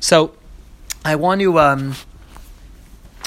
[0.00, 0.32] So
[1.04, 1.94] I want to um,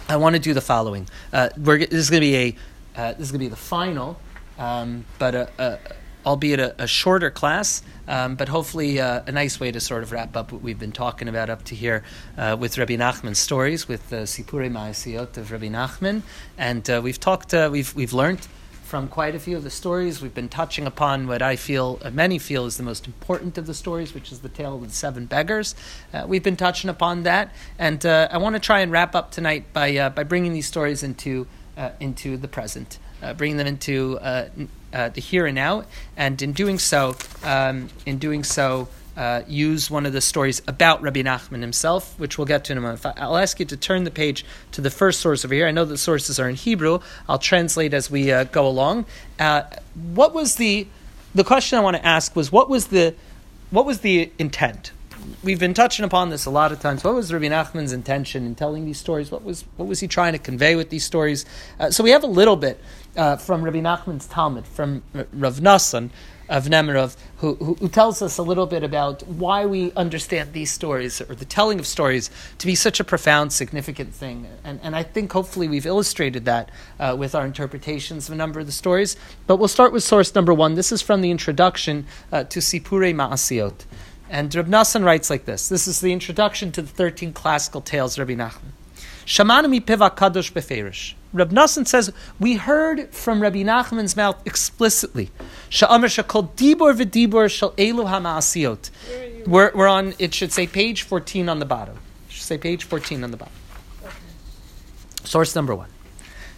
[0.10, 1.08] I want to do the following.
[1.32, 2.56] Uh, we're, this is going to be a
[2.96, 4.20] uh, this is going to be the final,
[4.58, 5.80] um, but a, a,
[6.26, 10.12] albeit a, a, shorter class, um, but hopefully uh, a nice way to sort of
[10.12, 12.04] wrap up what we've been talking about up to here
[12.38, 16.22] uh, with Rabbi Nachman's stories, with the Sipurei Ma'asiyot of Rabbi Nachman,
[16.58, 18.48] and uh, we've talked, uh, we've we've learned
[18.94, 20.22] from quite a few of the stories.
[20.22, 23.66] We've been touching upon what I feel, uh, many feel, is the most important of
[23.66, 25.74] the stories, which is the tale of the seven beggars.
[26.14, 29.32] Uh, we've been touching upon that, and uh, I want to try and wrap up
[29.32, 33.66] tonight by uh, by bringing these stories into uh, into the present, uh, bringing them
[33.66, 39.92] into the here and now, and in doing so, um, in doing so uh, use
[39.92, 43.06] one of the stories about Rabbi Nachman himself, which we'll get to in a moment.
[43.18, 45.68] I'll ask you to turn the page to the first source over here.
[45.68, 47.00] I know the sources are in Hebrew.
[47.30, 49.06] I'll translate as we uh, go along.
[49.40, 49.64] Uh,
[50.14, 50.88] what was the
[51.36, 53.16] the question I want to ask was what was the
[53.72, 54.92] what was the intent?
[55.42, 57.04] We've been touching upon this a lot of times.
[57.04, 59.32] What was Rabbi Nachman's intention in telling these stories?
[59.32, 61.46] What was what was he trying to convey with these stories?
[61.80, 62.80] Uh, so we have a little bit
[63.16, 66.10] uh, from Rabbi Nachman's talmid, from Rav Nassan,
[66.54, 70.72] of Nemirov, who, who, who, tells us a little bit about why we understand these
[70.72, 74.46] stories or the telling of stories to be such a profound, significant thing.
[74.64, 78.60] And, and I think hopefully we've illustrated that uh, with our interpretations of a number
[78.60, 79.18] of the stories.
[79.48, 80.76] But we'll start with source number one.
[80.76, 83.86] This is from the introduction uh, to Sipure Ma'asiot.
[84.30, 88.20] And Reb Nassan writes like this This is the introduction to the 13 classical tales
[88.20, 88.74] Rabbi Nachman.
[89.26, 91.16] Shamanu mi piva kadosh beferish.
[91.34, 95.32] Reb Nassan says, we heard from Rabbi Nachman's mouth explicitly,
[95.70, 99.48] Sha'amr shakol dibor v'dibor shal elu ha'ma'asiyot.
[99.48, 101.98] We're, we're on, it should say page 14 on the bottom.
[102.28, 103.54] It should say page 14 on the bottom.
[105.24, 105.90] Source number one.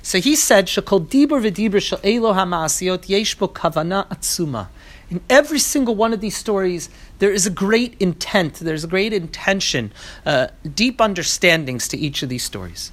[0.02, 4.68] So he said, Shakol dibor v'dibor shal elu ha'ma'asiyot yeshbo kavana atzuma.
[5.10, 6.90] In every single one of these stories,
[7.20, 9.94] there is a great intent, there's a great intention,
[10.26, 12.92] uh, deep understandings to each of these stories.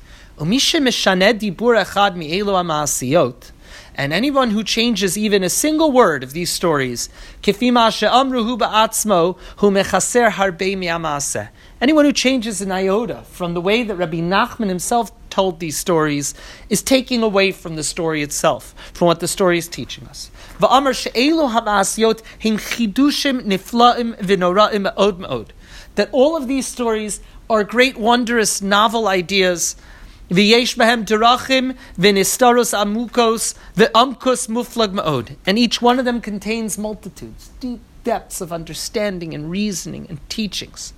[3.95, 7.11] And anyone who changes even a single word of these stories,
[7.47, 7.93] anyone
[12.05, 16.35] who changes an iota from the way that Rabbi Nachman himself told these stories
[16.69, 20.31] is taking away from the story itself, from what the story is teaching us.
[25.95, 29.77] That all of these stories are great, wondrous, novel ideas
[30.31, 35.37] V'yesh behem derachim v'nistarus amukos v'amkus muflag ma'od.
[35.47, 40.93] And each one of them contains multitudes, deep depths of understanding and reasoning and teachings.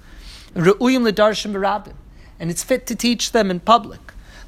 [0.54, 1.94] Re'uyim l'darshim b'rabim.
[2.38, 4.00] And it's fit to teach them in public.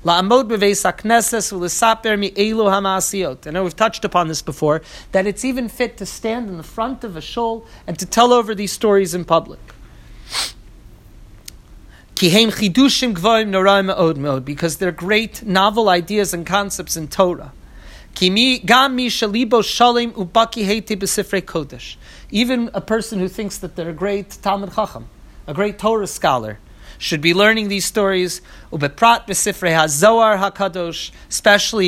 [0.04, 3.47] La'amod b'veis ha'kneses u'lesaper mi'elu ha'ma'asiyot.
[3.47, 6.62] I know we've touched upon this before, that it's even fit to stand in the
[6.62, 9.58] front of a shul and to tell over these stories in public.
[12.19, 12.56] Because
[14.78, 17.53] they're great novel ideas and concepts in Torah.
[18.19, 18.62] Even
[22.72, 25.10] a person who thinks that they're a great Talmid Chacham,
[25.47, 26.59] a great Torah scholar,
[26.97, 28.41] should be learning these stories,
[28.72, 28.94] especially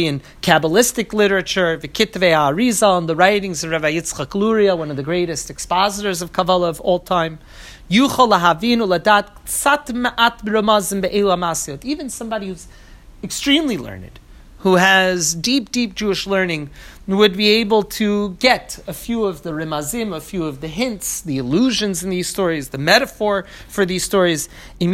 [0.07, 5.03] in Kabbalistic literature, v'kitvei ha'arizal, and the writings of Rabbi Yitzchak Luria, one of the
[5.03, 7.39] greatest expositors of Kabbalah of all time.
[11.85, 12.67] Even somebody who's
[13.23, 14.19] extremely learned,
[14.59, 16.69] who has deep, deep Jewish learning,
[17.07, 21.23] would be able to get a few of the rimazim, a few of the hints,
[21.23, 24.51] the allusions in these stories, the metaphor for these stories.
[24.79, 24.93] If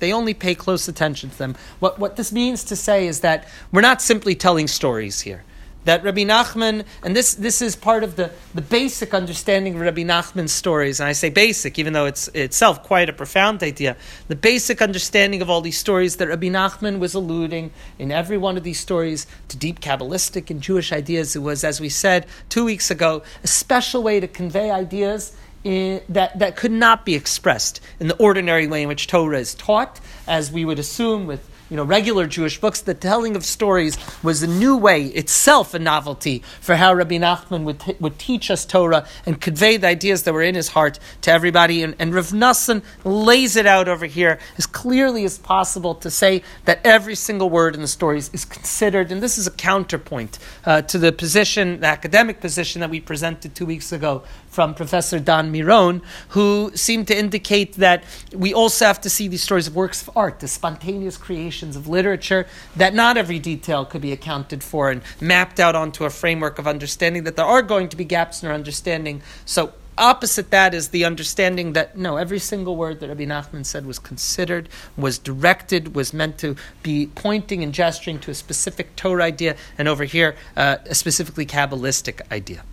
[0.00, 3.48] they only pay close attention to them, what, what this means to say is that
[3.70, 5.44] we're not simply telling stories here
[5.84, 10.02] that Rabbi Nachman, and this, this is part of the, the basic understanding of Rabbi
[10.02, 13.96] Nachman's stories, and I say basic, even though it's itself quite a profound idea,
[14.28, 18.56] the basic understanding of all these stories that Rabbi Nachman was alluding in every one
[18.56, 21.34] of these stories to deep Kabbalistic and Jewish ideas.
[21.34, 26.00] It was, as we said two weeks ago, a special way to convey ideas in,
[26.08, 30.00] that, that could not be expressed in the ordinary way in which Torah is taught,
[30.26, 34.42] as we would assume with you know, regular Jewish books, the telling of stories was
[34.42, 38.66] a new way, itself a novelty, for how Rabbi Nachman would, t- would teach us
[38.66, 41.82] Torah and convey the ideas that were in his heart to everybody.
[41.82, 46.42] And, and Rav Nassan lays it out over here as clearly as possible to say
[46.66, 50.82] that every single word in the stories is considered, and this is a counterpoint uh,
[50.82, 55.50] to the position, the academic position that we presented two weeks ago from Professor Dan
[55.50, 58.04] Miron, who seemed to indicate that
[58.34, 61.88] we also have to see these stories of works of art, the spontaneous creations of
[61.88, 62.46] literature,
[62.76, 66.68] that not every detail could be accounted for and mapped out onto a framework of
[66.68, 69.22] understanding, that there are going to be gaps in our understanding.
[69.46, 73.86] So opposite that is the understanding that no, every single word that Rabbi Nachman said
[73.86, 79.24] was considered, was directed, was meant to be pointing and gesturing to a specific Torah
[79.24, 82.64] idea, and over here, uh, a specifically Kabbalistic idea.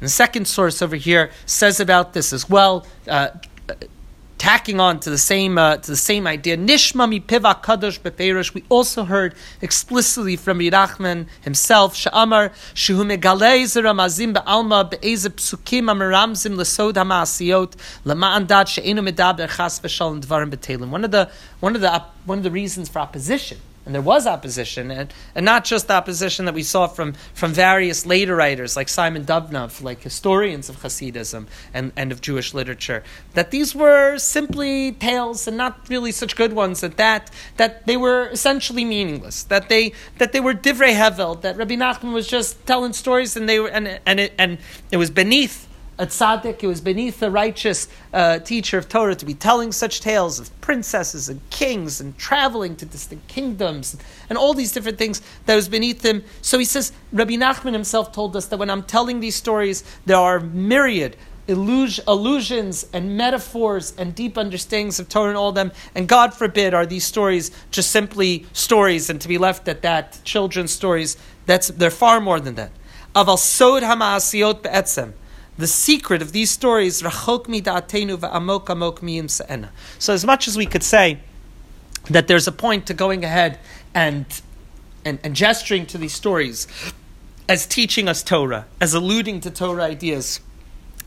[0.00, 2.86] And the second source over here says about this as well.
[3.06, 3.28] Uh,
[4.38, 6.56] tacking on to the same uh, to the same idea.
[6.56, 8.54] Nishma mi piva kadosh beperush.
[8.54, 11.94] We also heard explicitly from Yerachman himself.
[11.94, 17.74] Sha'amar shehu megalei zeramazim be'alma be'eze psukim amaramzim lesod ha'maasiyot
[18.06, 20.88] lema'an dat she'enu medaber chas v'shalom dvarim betelim.
[20.88, 21.30] One of the
[21.60, 25.44] one of the one of the reasons for opposition and there was opposition, and, and
[25.44, 30.02] not just opposition that we saw from, from various later writers like Simon Dubnov, like
[30.02, 33.02] historians of Hasidism and, and of Jewish literature,
[33.34, 37.96] that these were simply tales and not really such good ones, that, that, that they
[37.96, 42.66] were essentially meaningless, that they, that they were divrei hevel, that Rabbi Nachman was just
[42.66, 44.58] telling stories and, they were, and, and, it, and
[44.90, 45.69] it was beneath
[46.00, 50.00] a tzaddik, it was beneath the righteous uh, teacher of Torah to be telling such
[50.00, 53.98] tales of princesses and kings and traveling to distant kingdoms
[54.30, 56.24] and all these different things that was beneath him.
[56.40, 60.16] So he says, Rabbi Nachman himself told us that when I'm telling these stories, there
[60.16, 65.70] are myriad illusions and metaphors and deep understandings of Torah and all of them.
[65.94, 70.20] And God forbid are these stories just simply stories and to be left at that,
[70.24, 71.18] children's stories.
[71.44, 72.70] That's, they're far more than that.
[73.14, 75.12] Aval sod ha'ma'asiyot be'etzem.
[75.60, 77.44] The secret of these stories, rachok
[78.22, 79.68] amok.
[79.98, 81.20] So as much as we could say
[82.08, 83.58] that there's a point to going ahead
[83.94, 84.24] and,
[85.04, 86.66] and, and gesturing to these stories
[87.46, 90.40] as teaching us Torah, as alluding to Torah ideas,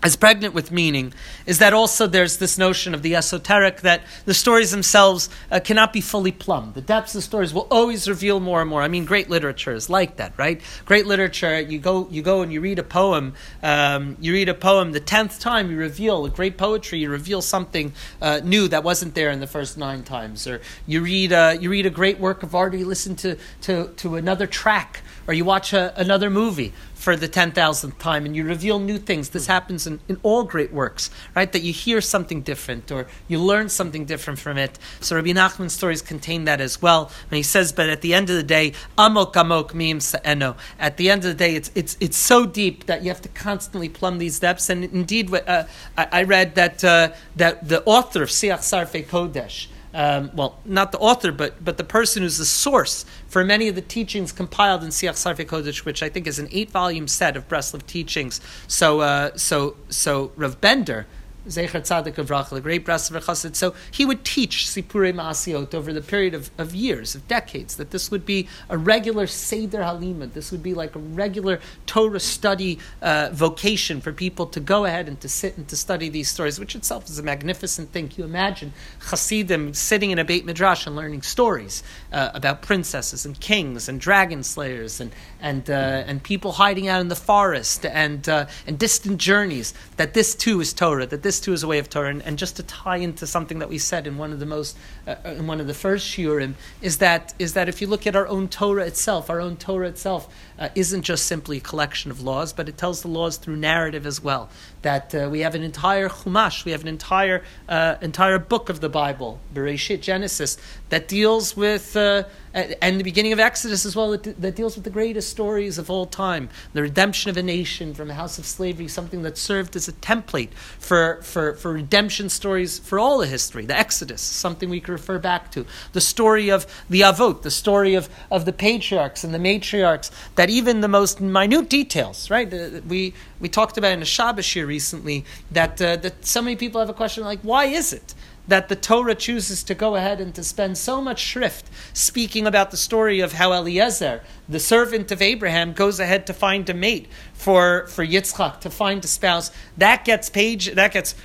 [0.03, 1.13] as pregnant with meaning
[1.45, 5.93] is that also there's this notion of the esoteric that the stories themselves uh, cannot
[5.93, 6.73] be fully plumbed.
[6.73, 8.81] The depths of stories will always reveal more and more.
[8.81, 10.61] I mean, great literature is like that, right?
[10.83, 13.33] Great literature, you go, you go and you read a poem,
[13.63, 17.41] um, you read a poem, the tenth time you reveal a great poetry, you reveal
[17.41, 20.45] something uh, new that wasn't there in the first nine times.
[20.45, 23.37] Or you read, uh, you read a great work of art, or you listen to,
[23.61, 26.73] to, to another track, or you watch a, another movie
[27.03, 29.29] for the 10,000th time and you reveal new things.
[29.29, 31.51] This happens in, in all great works, right?
[31.51, 34.79] That you hear something different or you learn something different from it.
[35.01, 37.11] So Rabbi Nachman's stories contain that as well.
[37.29, 40.55] And he says, but at the end of the day, amok amok mim sa'eno.
[40.79, 43.29] At the end of the day, it's, it's, it's so deep that you have to
[43.29, 44.69] constantly plumb these depths.
[44.69, 45.65] And indeed, uh,
[45.97, 50.91] I, I, read that, uh, that the author of Siach Sarfei Kodesh, um, well, not
[50.91, 54.83] the author, but but the person who's the source for many of the teachings compiled
[54.83, 58.41] in Siach Sarfei Kodesh, which I think is an eight-volume set of Breslov teachings.
[58.67, 61.05] So, uh, so, so Rav Bender
[61.47, 63.55] Zecher Tzadik of Rachel, a great Breslov Chassid.
[63.55, 67.91] So he would teach Sipurei Maasiot over the period of, of years, of decades, that
[67.91, 70.27] this would be a regular Seder Halima.
[70.27, 75.07] This would be like a regular Torah study uh, vocation for people to go ahead
[75.07, 78.07] and to sit and to study these stories, which itself is a magnificent thing.
[78.07, 78.73] Can you imagine
[79.09, 83.99] Hasidim sitting in a Beit Midrash and learning stories uh, about princesses and kings and
[83.99, 85.11] dragon slayers and,
[85.41, 85.73] and, uh,
[86.07, 90.61] and people hiding out in the forest and, uh, and distant journeys, that this too
[90.61, 92.97] is Torah, that this this too is a way of Torah, and, just to tie
[92.97, 94.77] into something that we said in one of the most,
[95.07, 98.15] uh, in one of the first shiurim, is that is that if you look at
[98.15, 100.31] our own Torah itself, our own Torah itself
[100.63, 104.05] uh, isn't just simply a collection of laws, but it tells the laws through narrative
[104.05, 104.49] as well.
[104.81, 108.79] That uh, we have an entire chumash, we have an entire uh, entire book of
[108.79, 112.23] the Bible, Bereshit Genesis, that deals with uh,
[112.53, 115.89] and the beginning of Exodus as well, that, that, deals with the greatest stories of
[115.89, 119.75] all time the redemption of a nation from a house of slavery, something that served
[119.75, 123.65] as a template for, for, for redemption stories for all the history.
[123.65, 125.65] The Exodus, something we can refer back to.
[125.93, 130.49] The story of the Avot, the story of, of the patriarchs and the matriarchs, that
[130.53, 132.49] even the most minute details, right?
[132.85, 136.79] We, we talked about in a Shabbos year recently that, uh, that so many people
[136.79, 138.13] have a question like, why is it?
[138.47, 142.71] that the Torah chooses to go ahead and to spend so much shrift speaking about
[142.71, 147.07] the story of how Eliezer, the servant of Abraham, goes ahead to find a mate
[147.33, 149.49] for, for Yitzchak, to find a spouse.
[149.77, 151.15] That gets page, that gets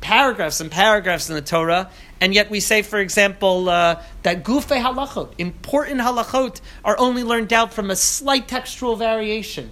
[0.00, 1.90] paragraphs and paragraphs in the Torah,
[2.20, 7.52] and yet we say, for example, uh, that gufe halachot, important halachot, are only learned
[7.52, 9.70] out from a slight textual variation.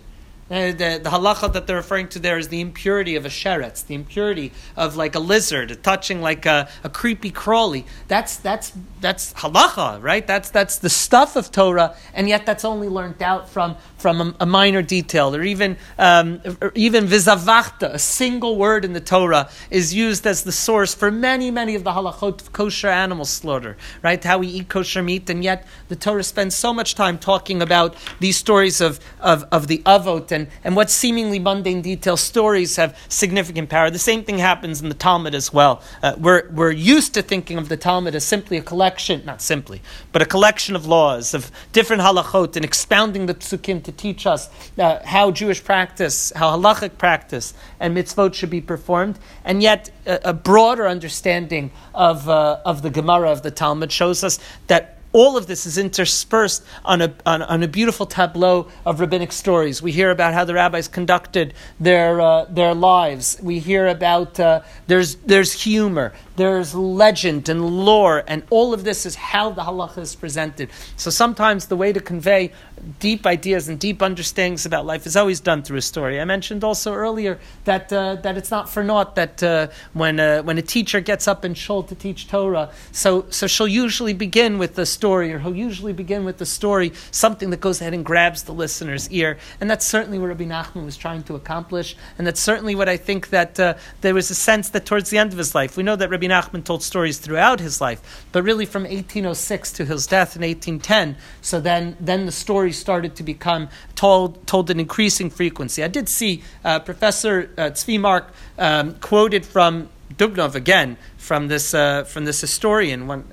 [0.50, 3.86] Uh, the, the halacha that they're referring to there is the impurity of a sheretz,
[3.86, 7.86] the impurity of like a lizard touching like a, a creepy crawly.
[8.08, 10.26] That's that's that's halacha, right?
[10.26, 14.34] That's that's the stuff of Torah, and yet that's only learned out from from a,
[14.40, 16.26] a minor detail, or even um,
[16.60, 21.10] or even vizavachta, a single word in the Torah is used as the source for
[21.10, 24.22] many many of the halachot of kosher animal slaughter, right?
[24.22, 27.96] How we eat kosher meat, and yet the Torah spends so much time talking about
[28.20, 32.98] these stories of of, of the avot and, and what seemingly mundane detail stories have
[33.08, 33.90] significant power.
[33.90, 35.82] The same thing happens in the Talmud as well.
[36.02, 39.80] Uh, we're, we're used to thinking of the Talmud as simply a collection, not simply,
[40.12, 44.48] but a collection of laws, of different halachot, and expounding the psukim to teach us
[44.78, 49.18] uh, how Jewish practice, how halachic practice and mitzvot should be performed.
[49.44, 54.24] And yet, a, a broader understanding of, uh, of the Gemara of the Talmud shows
[54.24, 58.98] us that all of this is interspersed on a, on, on, a beautiful tableau of
[58.98, 59.80] rabbinic stories.
[59.80, 63.38] We hear about how the rabbis conducted their, uh, their lives.
[63.40, 69.06] We hear about uh, there's, there's humor, there's legend and lore, and all of this
[69.06, 70.68] is how the halacha is presented.
[70.96, 72.50] So sometimes the way to convey
[72.98, 76.20] deep ideas and deep understandings about life is always done through a story.
[76.20, 80.42] I mentioned also earlier that, uh, that it's not for naught that uh, when, uh,
[80.42, 84.58] when a teacher gets up in shul to teach Torah, so, so she'll usually begin
[84.58, 88.04] with the story, or he'll usually begin with the story, something that goes ahead and
[88.04, 89.38] grabs the listener's ear.
[89.60, 92.96] And that's certainly what Rabbi Nachman was trying to accomplish, and that's certainly what I
[92.96, 95.82] think that uh, there was a sense that towards the end of his life, we
[95.82, 100.06] know that Rabbi Nachman told stories throughout his life, but really from 1806 to his
[100.06, 105.30] death in 1810, so then, then the stories started to become told, told in increasing
[105.30, 105.82] frequency.
[105.82, 111.74] I did see uh, Professor uh, Tzvi Mark um, quoted from Dubnov again from this,
[111.74, 113.24] uh, from this historian, one,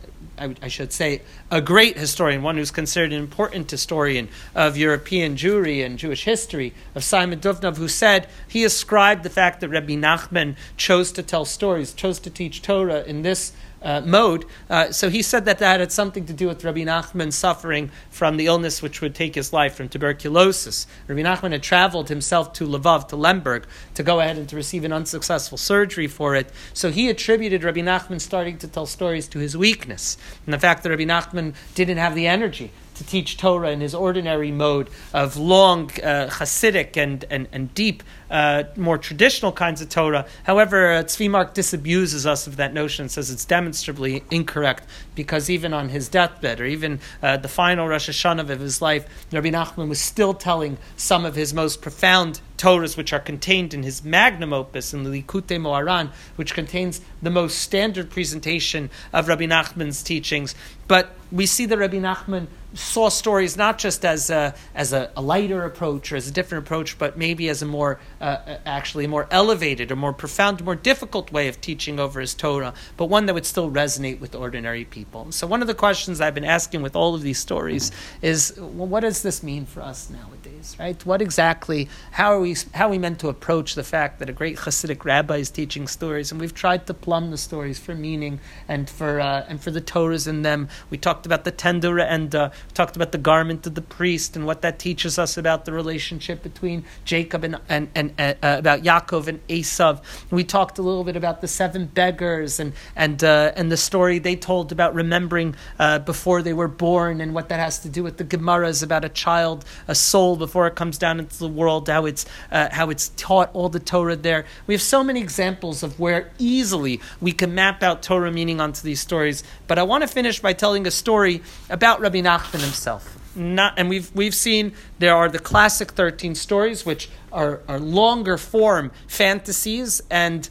[0.41, 1.21] I, I, should say,
[1.51, 6.73] a great historian, one who's considered an important historian of European Jewry and Jewish history,
[6.95, 11.45] of Simon Dubnov, who said he ascribed the fact that Rabbi Nachman chose to tell
[11.45, 14.45] stories, chose to teach Torah in this uh, mode.
[14.69, 18.37] Uh, so he said that that had something to do with Rabbi Nachman suffering from
[18.37, 20.87] the illness which would take his life from tuberculosis.
[21.07, 24.83] Rabbi Nachman had traveled himself to Lvov, to Lemberg, to go ahead and to receive
[24.83, 26.51] an unsuccessful surgery for it.
[26.73, 30.83] So he attributed Rabbi Nachman starting to tell stories to his weakness and the fact
[30.83, 35.37] that Rabbi Nachman didn't have the energy to teach Torah in his ordinary mode of
[35.37, 40.25] long uh, Hasidic and, and, and deep, uh, more traditional kinds of Torah.
[40.43, 45.49] However, uh, Tzvi Mark disabuses us of that notion and says it's demonstrably incorrect because
[45.49, 49.49] even on his deathbed, or even uh, the final Rosh Hashanah of his life, Rabbi
[49.49, 54.03] Nachman was still telling some of his most profound Torahs, which are contained in his
[54.03, 60.03] magnum opus in the Likutei Moharan, which contains the most standard presentation of Rabbi Nachman's
[60.03, 60.53] teachings.
[60.87, 65.21] But we see that Rabbi Nachman saw stories not just as a, as a, a,
[65.21, 69.27] lighter approach or as a different approach, but maybe as a more, uh, actually, more
[69.31, 73.33] elevated, a more profound, more difficult way of teaching over his Torah, but one that
[73.33, 75.31] would still resonate with ordinary people.
[75.31, 78.87] So, one of the questions I've been asking with all of these stories is well,
[78.87, 80.40] what does this mean for us nowadays,
[80.79, 81.05] right?
[81.05, 84.33] What exactly, how are we, how are we meant to approach the fact that a
[84.33, 88.39] great Hasidic rabbi is teaching stories, and we've tried to plumb the stories for meaning
[88.67, 90.69] and for, uh, and for the Torahs in them.
[90.89, 94.45] We talked about the Tendura and uh, talked about the garment of the priest and
[94.45, 99.27] what that teaches us about the relationship between Jacob and, and, and uh, about Yaakov
[99.27, 100.01] and Esav.
[100.29, 104.19] We talked a little bit about the seven beggars and, and, uh, and the story
[104.19, 108.03] they told about remembering uh, before they were born and what that has to do
[108.03, 111.87] with the Gemaras about a child, a soul before it comes down into the world,
[111.87, 114.43] how it's, uh, how it's taught all the Torah there.
[114.67, 118.81] We have so many examples of where easily we can map out Torah meaning onto
[118.81, 119.45] these stories.
[119.67, 123.17] But I want to finish by telling a story about Rabbi Nachman himself.
[123.33, 128.37] Not, and we've we've seen there are the classic thirteen stories, which are, are longer
[128.37, 130.49] form fantasies, and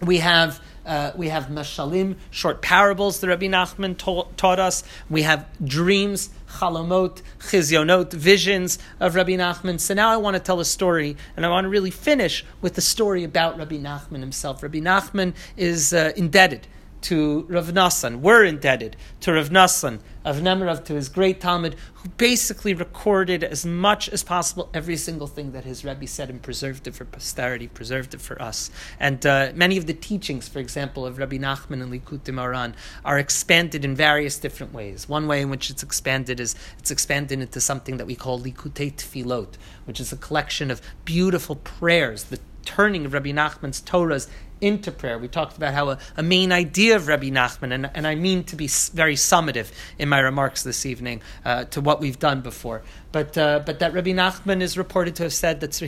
[0.00, 4.84] we have uh, we have mashalim, short parables that Rabbi Nachman taught, taught us.
[5.10, 9.80] We have dreams, chalamot, chizyonot, visions of Rabbi Nachman.
[9.80, 12.74] So now I want to tell a story, and I want to really finish with
[12.74, 14.62] the story about Rabbi Nachman himself.
[14.62, 16.66] Rabbi Nachman is uh, indebted
[17.02, 18.20] to Rav Nassan.
[18.20, 23.64] We're indebted to Rav Nassan of Nemirov, to his great talmid, who basically recorded as
[23.64, 27.68] much as possible every single thing that his Rebbe said and preserved it for posterity,
[27.68, 28.70] preserved it for us.
[28.98, 32.74] And uh, many of the teachings, for example, of Rabbi Nachman and Likutei Moharan
[33.04, 35.08] are expanded in various different ways.
[35.08, 38.92] One way in which it's expanded is it's expanded into something that we call Likutei
[38.92, 44.28] Tfilot, which is a collection of beautiful prayers, the turning of Rabbi Nachman's Torahs
[44.60, 45.18] into prayer.
[45.18, 48.44] We talked about how a, a, main idea of Rabbi Nachman, and, and I mean
[48.44, 52.82] to be very summative in my remarks this evening uh, to what we've done before,
[53.12, 55.80] but, uh, but that Rabbi Nachman is reported to have said that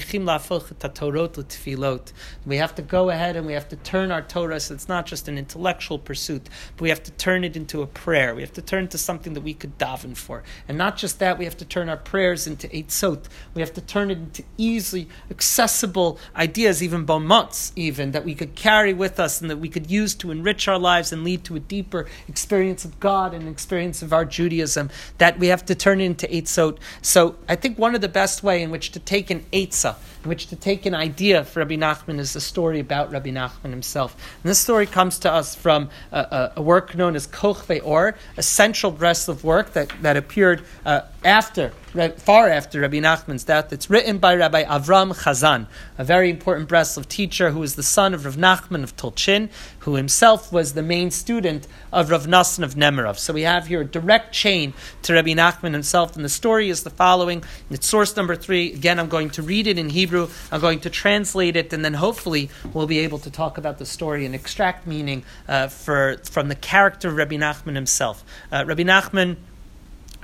[2.46, 5.06] we have to go ahead and we have to turn our Torah so it's not
[5.06, 8.34] just an intellectual pursuit, but we have to turn it into a prayer.
[8.34, 10.42] We have to turn to something that we could daven for.
[10.68, 13.25] And not just that, we have to turn our prayers into eitzot.
[13.54, 18.54] We have to turn it into easily accessible ideas, even bonmots, even, that we could
[18.58, 21.54] carry with us and that we could use to enrich our lives and lead to
[21.54, 26.00] a deeper experience of God and experience of our Judaism that we have to turn
[26.00, 26.78] into Eitzot.
[27.00, 30.28] So I think one of the best way in which to take an Eitzah, in
[30.28, 34.14] which to take an idea for Rabbi Nachman is the story about Rabbi Nachman himself.
[34.42, 38.16] And this story comes to us from a, a, a work known as Koch Or,
[38.37, 41.72] a central Breslov work that, that appeared uh, after
[42.18, 43.72] far after Rabbi Nachman's death.
[43.72, 48.14] It's written by Rabbi Avram Chazan, a very important Breslov teacher who was the son
[48.14, 49.48] of Rav Nachman of Tolchin,
[49.80, 53.18] who himself was the main student of Rav Nassan of Nemerov.
[53.18, 56.82] So we have here a direct chain to Rabbi Nachman himself, and the story is
[56.82, 57.42] the following.
[57.70, 58.72] It's source number three.
[58.75, 60.07] Again, I'm going to read it in Hebrew.
[60.12, 63.86] I'm going to translate it, and then hopefully we'll be able to talk about the
[63.86, 68.24] story and extract meaning uh, for, from the character of Rabbi Nachman himself.
[68.50, 69.36] Uh, Rabbi Nachman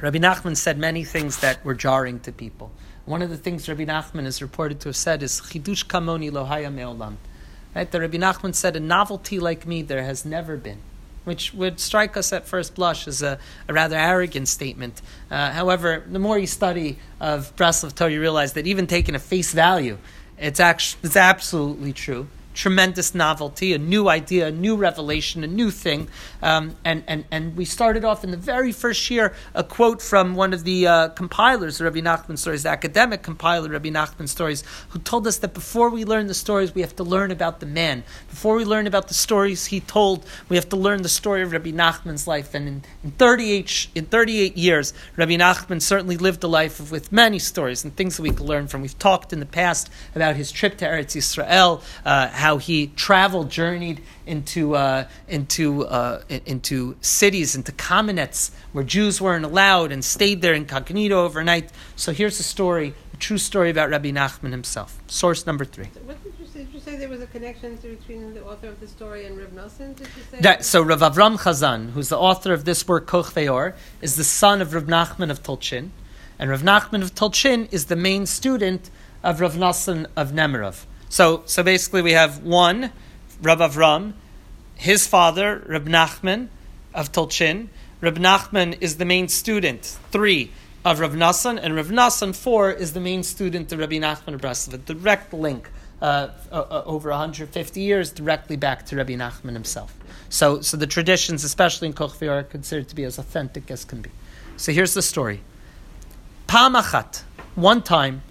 [0.00, 2.72] Rabbi Nachman said many things that were jarring to people.
[3.06, 6.70] One of the things Rabbi Nachman is reported to have said is Chidush Kamoni Lohaya
[6.70, 7.16] Meolam.
[7.74, 7.90] Right?
[7.90, 10.80] The Rabbi Nachman said, A novelty like me there has never been.
[11.24, 13.38] Which would strike us at first blush as a,
[13.68, 15.00] a rather arrogant statement.
[15.30, 19.22] Uh, however, the more you study of Breslov Torah, you realize that even taken at
[19.22, 19.96] face value,
[20.38, 25.70] it's, actually, it's absolutely true tremendous novelty, a new idea, a new revelation, a new
[25.70, 26.08] thing.
[26.42, 30.34] Um, and, and, and we started off in the very first year a quote from
[30.34, 34.64] one of the uh, compilers of Rabbi Nachman stories, the academic compiler Rabbi Nachman stories,
[34.90, 37.66] who told us that before we learn the stories, we have to learn about the
[37.66, 38.04] man.
[38.30, 41.52] Before we learn about the stories he told, we have to learn the story of
[41.52, 42.54] Rabbi Nachman's life.
[42.54, 47.10] And in, in, 38, in 38 years, Rabbi Nachman certainly lived a life of, with
[47.10, 48.82] many stories and things that we can learn from.
[48.82, 53.48] We've talked in the past about his trip to Eretz Yisrael, uh, how he traveled,
[53.48, 60.42] journeyed into uh, into uh, into cities, into kamenets where Jews weren't allowed, and stayed
[60.42, 61.70] there incognito overnight.
[61.96, 64.90] So here's a story, a true story about Rabbi Nachman himself.
[65.06, 65.88] Source number three.
[66.04, 66.64] what did you say?
[66.64, 69.52] Did you say there was a connection between the author of the story and Rav
[69.60, 69.96] Nosson?
[69.96, 70.40] Did you say?
[70.40, 74.28] That, so Rav Avram Chazan, who's the author of this work Kochvei Or, is the
[74.42, 75.88] son of Rav Nachman of Tolchin,
[76.38, 78.90] and Rav Nachman of Tolchin is the main student
[79.22, 80.84] of Rav Nosson of Nemerov.
[81.14, 82.90] So, so basically, we have one,
[83.40, 84.14] Rav Avram,
[84.74, 86.48] his father, Rab Nachman
[86.92, 87.68] of Tolchin.
[88.00, 90.50] Rab Nachman is the main student, three,
[90.84, 94.40] of Rav Nassan, and Rav Nassan, four, is the main student of Rabbi Nachman of
[94.40, 94.74] Breslov.
[94.74, 95.70] A direct link
[96.02, 99.94] uh, uh over 150 years directly back to Rabbi Nachman himself.
[100.30, 104.02] So, so the traditions, especially in Kochvi, are considered to be as authentic as can
[104.02, 104.10] be.
[104.56, 105.42] So here's the story.
[106.48, 107.22] Pamachat,
[107.54, 108.22] one time,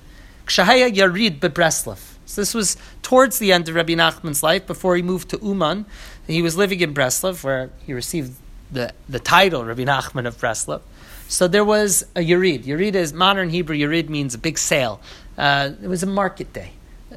[0.48, 2.13] Kshahaya Yarid Bebreslov.
[2.34, 5.86] So this was towards the end of Rabbi Nachman's life, before he moved to Uman.
[6.26, 8.34] He was living in Breslov, where he received
[8.72, 10.82] the, the title Rabbi Nachman of Breslov.
[11.28, 12.64] So there was a Yerid.
[12.64, 13.78] Yerid is modern Hebrew.
[13.78, 15.00] Yerid means a big sale.
[15.38, 16.72] Uh, it was a market day.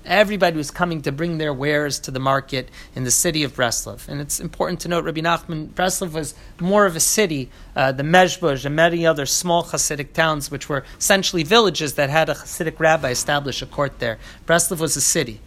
[0.05, 4.09] Everybody was coming to bring their wares to the market in the city of Breslov.
[4.09, 8.03] And it's important to note Rabbi Nachman, Breslov was more of a city, uh, the
[8.03, 12.79] Mezhbozh and many other small Hasidic towns, which were essentially villages that had a Hasidic
[12.79, 14.19] rabbi establish a court there.
[14.47, 15.41] Breslov was a city.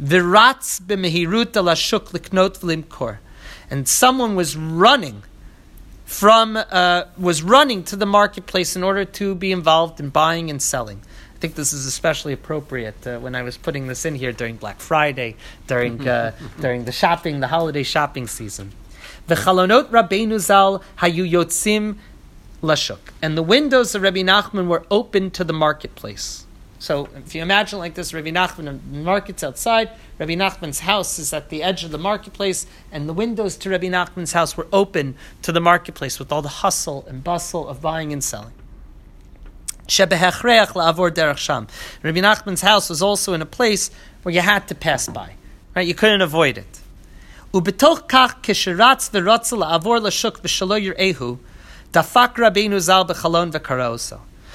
[0.00, 3.18] Viratz b'mehirut lashuk liknot v'limkor.
[3.70, 5.22] And someone was running
[6.04, 10.60] from, uh, was running to the marketplace in order to be involved in buying and
[10.60, 11.02] selling
[11.42, 14.78] think this is especially appropriate uh, when I was putting this in here during Black
[14.78, 15.34] Friday,
[15.66, 18.70] during uh, during the shopping, the holiday shopping season.
[19.26, 21.96] The chalonot Rabbeinu Zal hayu yotzim
[22.62, 26.46] lashuk, and the windows of Rabbi Nachman were open to the marketplace.
[26.78, 31.32] So if you imagine like this, Rabbi Nachman, the market's outside, Rabbi Nachman's house is
[31.32, 35.16] at the edge of the marketplace, and the windows to Rabbi Nachman's house were open
[35.42, 38.54] to the marketplace with all the hustle and bustle of buying and selling.
[42.02, 43.90] Rabbi Nachman's house was also in a place
[44.22, 45.34] where you had to pass by.
[45.74, 45.86] Right?
[45.86, 46.80] You couldn't avoid it.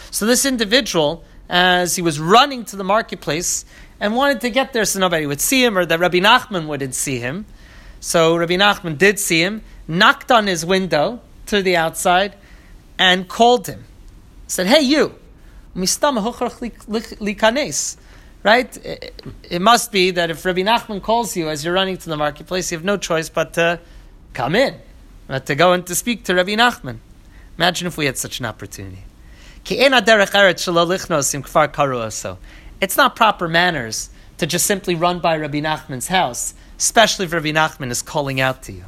[0.09, 3.65] So this individual, as he was running to the marketplace
[3.99, 6.95] and wanted to get there so nobody would see him or that Rabbi Nachman wouldn't
[6.95, 7.45] see him,
[7.99, 12.35] so Rabbi Nachman did see him, knocked on his window to the outside,
[12.97, 13.86] and called him
[14.47, 15.15] said, "Hey, you,
[18.43, 18.77] Right?
[19.43, 22.71] It, must be that if Rabbi Nachman calls you as you're running to the marketplace,
[22.71, 23.79] you have no choice but to
[24.33, 24.75] come in,
[25.27, 26.97] but to go and to speak to Rabbi Nachman.
[27.57, 29.03] Imagine if we had such an opportunity.
[32.79, 37.51] It's not proper manners to just simply run by Rabbi Nachman's house, especially if Rabbi
[37.51, 38.85] Nachman is calling out to you.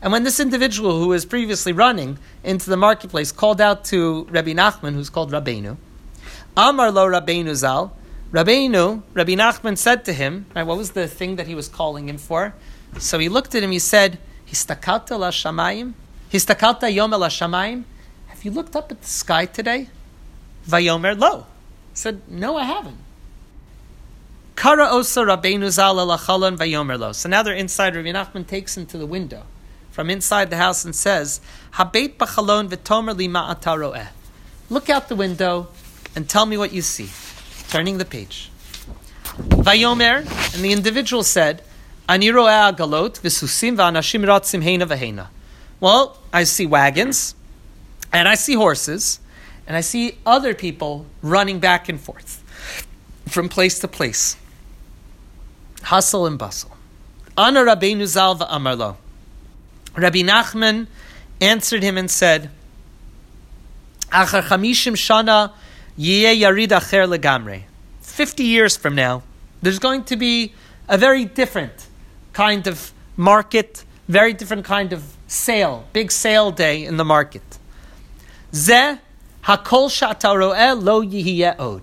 [0.00, 4.52] And when this individual who was previously running into the marketplace called out to Rabbi
[4.52, 5.76] Nachman, who's called Rabbeinu,
[6.56, 7.92] Amar lo Rabbeinu Zal,
[8.30, 12.08] Rabbeinu, Rabbi Nachman said to him, right, what was the thing that he was calling
[12.08, 12.54] him for?
[12.98, 15.94] So he looked at him, he said, Histakalta la shamayim?
[16.30, 17.82] Histakalta yom la shamayim?
[18.28, 19.88] Have you looked up at the sky today?
[20.66, 21.46] Vayomer lo.
[21.90, 22.98] He said, No, I haven't.
[24.54, 27.12] Kara osa Rabbeinu zal lachalon vayomer lo.
[27.12, 27.96] So now they're inside.
[27.96, 29.42] Rabbi Nachman takes him to the window
[29.98, 31.40] from inside the house and says,
[31.72, 34.06] Habeit b'chalon v'tomer li ma'ata
[34.70, 35.66] Look out the window
[36.14, 37.08] and tell me what you see.
[37.68, 38.48] Turning the page.
[39.38, 40.18] Vayomer,
[40.54, 41.64] and the individual said,
[42.08, 45.26] Ani ro'eh galot v'susim v'anashim ratzim heina v'heina.
[45.80, 47.34] Well, I see wagons,
[48.12, 49.18] and I see horses,
[49.66, 52.44] and I see other people running back and forth
[53.26, 54.36] from place to place.
[55.82, 56.76] Hustle and bustle.
[57.36, 58.96] Ana Rabbeinu Zalva Amarlo.
[59.98, 60.86] Rabbi Nachman
[61.40, 62.50] answered him and said.
[68.00, 69.22] Fifty years from now,
[69.60, 70.54] there's going to be
[70.88, 71.86] a very different
[72.32, 77.58] kind of market, very different kind of sale, big sale day in the market.
[78.52, 78.98] Zeh
[79.44, 79.90] hakol
[81.58, 81.82] lo.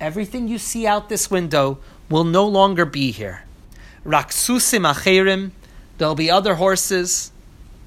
[0.00, 1.78] Everything you see out this window
[2.10, 3.44] will no longer be here.
[4.04, 5.52] Raksusim acherim,
[5.98, 7.31] there'll be other horses,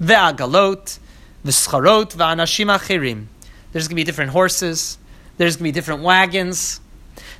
[0.02, 1.00] ve'agalot,
[1.46, 3.26] v'scharot, ve'anashim acherim.
[3.72, 4.98] There's going to be different horses,
[5.38, 6.80] there's going to be different wagons,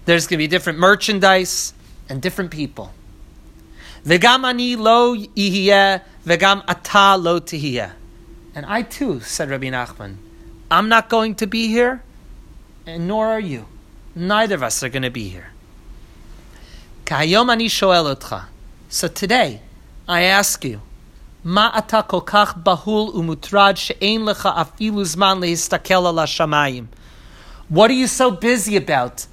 [0.06, 1.74] there's going to be different merchandise,
[2.10, 2.94] and different people.
[4.06, 7.92] Vegam ani lo yihiyeh, vegam ata lo tihiyeh.
[8.54, 10.18] And I too, said Rabbi Nachman,
[10.70, 12.04] I'm not going to be here,
[12.86, 13.66] and nor are you.
[14.16, 15.50] Neither of us are going to be here.
[17.06, 18.46] Kayom ani shoel.
[18.90, 19.62] So today,
[20.08, 20.82] I ask you,
[21.45, 26.87] Ma ata kol kach bahul umutrad she'ein lecha afilu zman lehistakel ala shamayim.
[27.69, 29.27] What are you so busy about?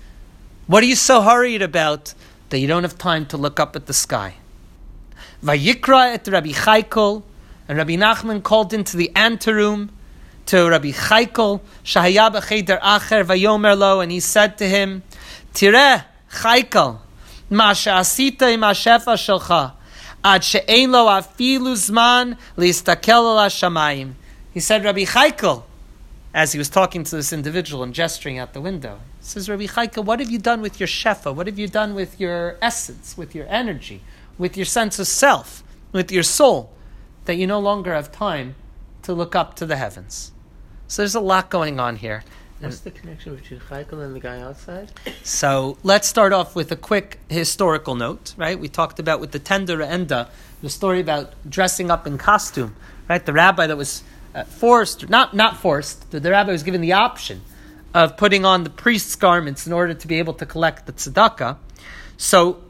[0.67, 2.13] What are you so hurried about
[2.49, 4.35] that you don't have time to look up at the sky?
[5.43, 7.23] Vayikra et Rabbi Chaikel,
[7.67, 9.91] and Rabbi Nachman called into the anteroom
[10.45, 15.03] to Rabbi Chaikel, Shahaya b'cheder acher vayomer lo, and he said to him,
[15.53, 16.99] Tireh, Chaikel,
[17.51, 19.53] מה שעשית עם השפע שלך,
[20.24, 24.12] Ad she'ein lo afilu zman listakel shamayim.
[24.52, 25.64] He said, Rabbi Chaikel,
[26.34, 30.04] as he was talking to this individual and gesturing out the window, says, Rabbi Chaikel,
[30.04, 31.34] what have you done with your shefa?
[31.34, 34.00] What have you done with your essence, with your energy,
[34.38, 36.70] with your sense of self, with your soul,
[37.24, 38.54] that you no longer have time
[39.02, 40.32] to look up to the heavens?
[40.86, 42.22] So there's a lot going on here.
[42.62, 44.92] What's the connection between Chaikel and the guy outside?
[45.24, 48.58] So let's start off with a quick historical note, right?
[48.58, 50.28] We talked about with the tender enda,
[50.62, 52.76] the story about dressing up in costume,
[53.08, 53.24] right?
[53.24, 56.92] The rabbi that was uh, forced, not not forced, the, the rabbi was given the
[56.92, 57.42] option
[57.94, 61.56] of putting on the priest's garments in order to be able to collect the tzedakah.
[62.16, 62.62] So,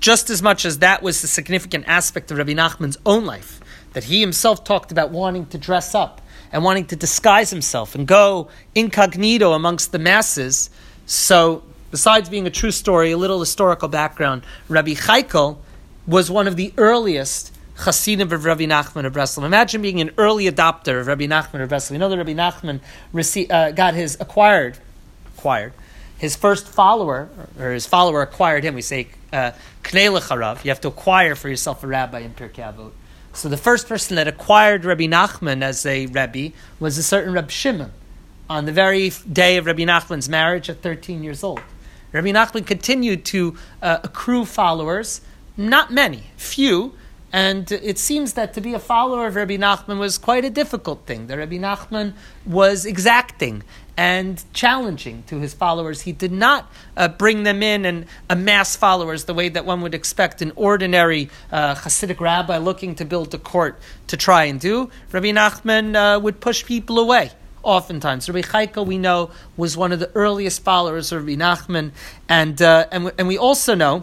[0.00, 3.60] just as much as that was the significant aspect of Rabbi Nachman's own life,
[3.94, 6.21] that he himself talked about wanting to dress up
[6.52, 10.70] and wanting to disguise himself and go incognito amongst the masses.
[11.06, 15.58] So, besides being a true story, a little historical background, Rabbi Chaikel
[16.06, 19.44] was one of the earliest Hasidim of Rabbi Nachman of Breslov.
[19.44, 21.92] Imagine being an early adopter of Rabbi Nachman of Breslov.
[21.92, 22.80] You know that Rabbi Nachman
[23.12, 24.78] received, uh, got his acquired,
[25.36, 25.72] acquired,
[26.18, 28.74] his first follower, or his follower acquired him.
[28.74, 29.52] We say, uh,
[29.92, 32.92] You have to acquire for yourself a rabbi in Pirkei Avot.
[33.34, 37.50] So the first person that acquired Rabbi Nachman as a Rebbe was a certain Reb
[37.50, 37.92] Shimon
[38.48, 41.60] on the very day of Rabbi Nachman's marriage at 13 years old.
[42.12, 45.22] Rabbi Nachman continued to uh, accrue followers,
[45.56, 46.94] not many, few,
[47.32, 51.06] and it seems that to be a follower of Rabbi Nachman was quite a difficult
[51.06, 51.28] thing.
[51.28, 52.12] That Rabbi Nachman
[52.44, 53.62] was exacting
[53.96, 56.02] and challenging to his followers.
[56.02, 59.94] He did not uh, bring them in and amass followers the way that one would
[59.94, 64.90] expect an ordinary uh, Hasidic rabbi looking to build a court to try and do.
[65.10, 67.30] Rabbi Nachman uh, would push people away.
[67.62, 71.92] Oftentimes, Rabbi Chaikel, we know, was one of the earliest followers of Rabbi Nachman,
[72.28, 74.02] and uh, and, and we also know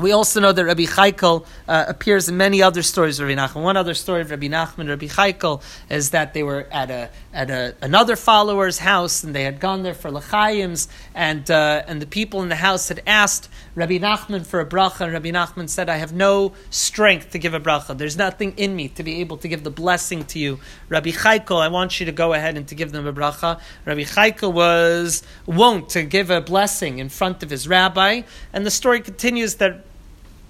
[0.00, 3.62] we also know that Rabbi Chaikel uh, appears in many other stories of Rabbi Nachman.
[3.62, 7.10] One other story of Rabbi Nachman and Rabbi Chaikel is that they were at a
[7.32, 12.00] at a, another follower's house and they had gone there for lechayim's and uh, and
[12.00, 15.68] the people in the house had asked Rabbi Nachman for a bracha and Rabbi Nachman
[15.68, 17.96] said, "I have no strength to give a bracha.
[17.96, 21.60] There's nothing in me to be able to give the blessing to you, Rabbi Chaikel.
[21.60, 25.22] I want you to go ahead and to give them a bracha." Rabbi Chaikel was
[25.46, 29.84] wont to give a blessing in front of his rabbi, and the story continues that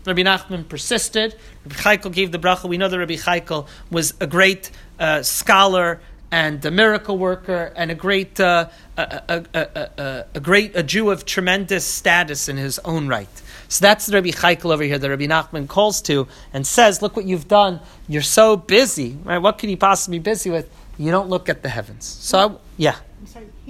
[0.07, 1.37] Rabbi Nachman persisted.
[1.65, 2.69] Rabbi Chaikel gave the bracha.
[2.69, 7.91] We know that Rabbi Chaikel was a great uh, scholar, and a miracle worker and
[7.91, 12.79] a great, uh, a, a, a, a, great, a Jew of tremendous status in his
[12.81, 13.29] own right.
[13.69, 17.15] So that's the Rabbi Chaikel over here that Rabbi Nachman calls to and says, "Look
[17.15, 17.81] what you've done.
[18.09, 19.39] You're so busy, right?
[19.39, 20.69] What can you possibly be busy with?
[20.99, 22.97] You don't look at the heavens." So, yeah.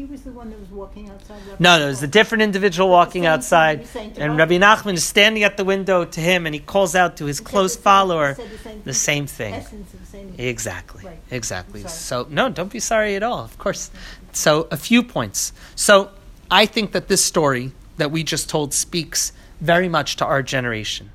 [0.00, 1.42] He was the one that was walking outside.
[1.58, 4.54] No, no, there's a different individual walking outside, he was saying to and Rabbi.
[4.56, 7.38] Rabbi Nachman is standing at the window to him, and he calls out to his
[7.38, 9.62] close the follower he said the same the thing.
[9.62, 9.86] same thing.
[10.00, 10.34] The same.
[10.38, 11.04] Exactly.
[11.04, 11.18] Right.
[11.30, 11.82] Exactly.
[11.82, 13.40] So no, don't be sorry at all.
[13.44, 13.90] Of course.
[14.32, 15.52] So a few points.
[15.74, 16.12] So
[16.50, 21.10] I think that this story that we just told speaks very much to our generation.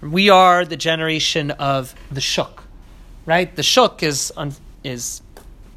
[0.00, 2.64] We are the generation of the shuk,
[3.26, 3.54] right?
[3.54, 4.32] The shuk is
[4.82, 5.22] is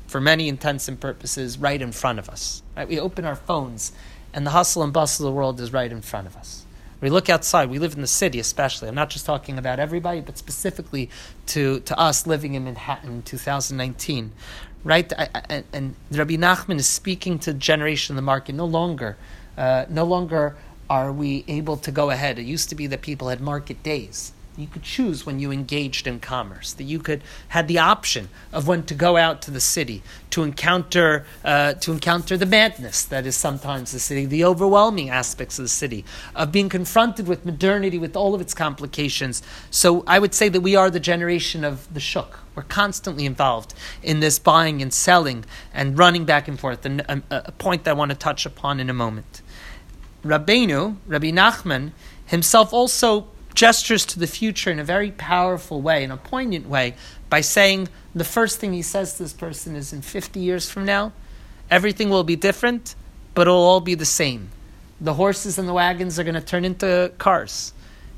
[0.08, 2.64] for many intents and purposes right in front of us.
[2.76, 2.88] Right?
[2.88, 3.92] We open our phones,
[4.34, 6.66] and the hustle and bustle of the world is right in front of us.
[7.00, 7.70] We look outside.
[7.70, 8.88] We live in the city, especially.
[8.88, 11.10] I'm not just talking about everybody, but specifically
[11.48, 14.32] to, to us living in Manhattan in 2019.
[14.84, 15.14] Right?
[15.14, 18.56] I, I, and- Rabbi Nachman is speaking to the generation of the market.
[18.56, 19.16] No longer,
[19.58, 20.56] uh, no longer
[20.90, 22.40] are we able to go ahead.
[22.40, 24.32] It used to be that people had market days.
[24.58, 26.74] You could choose when you engaged in commerce.
[26.74, 30.42] That you could had the option of when to go out to the city to
[30.42, 35.64] encounter uh, to encounter the madness that is sometimes the city, the overwhelming aspects of
[35.66, 36.04] the city,
[36.36, 39.44] of being confronted with modernity with all of its complications.
[39.70, 42.40] So I would say that we are the generation of the shuk.
[42.56, 46.84] We're constantly involved in this buying and selling and running back and forth.
[46.84, 49.44] And um, a, a point that I want to touch upon in a moment.
[50.24, 51.92] Rabbeinu, Rabbi Nachman,
[52.26, 56.94] himself also gestures to the future in a very powerful way, in a poignant way,
[57.28, 60.86] by saying the first thing he says to this person is in 50 years from
[60.86, 61.12] now,
[61.72, 62.94] everything will be different,
[63.34, 64.50] but it'll all be the same.
[65.02, 67.74] The horses and the wagons are going to turn into cars,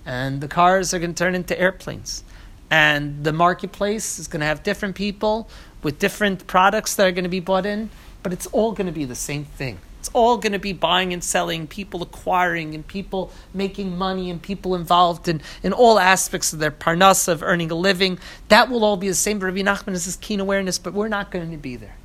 [0.05, 2.25] and the cars are going to turn into airplanes.
[2.69, 5.49] And the marketplace is going to have different people
[5.83, 7.89] with different products that are going to be bought in,
[8.23, 9.79] but it's all going to be the same thing.
[9.99, 14.41] It's all going to be buying and selling, people acquiring, and people making money, and
[14.41, 18.17] people involved in, in all aspects of their parnasa, of earning a living.
[18.47, 19.39] That will all be the same.
[19.39, 21.95] Rabbi Nachman has this keen awareness, but we're not going to be there.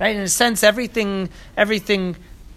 [0.00, 0.16] Right?
[0.16, 2.16] In a sense, everything, everything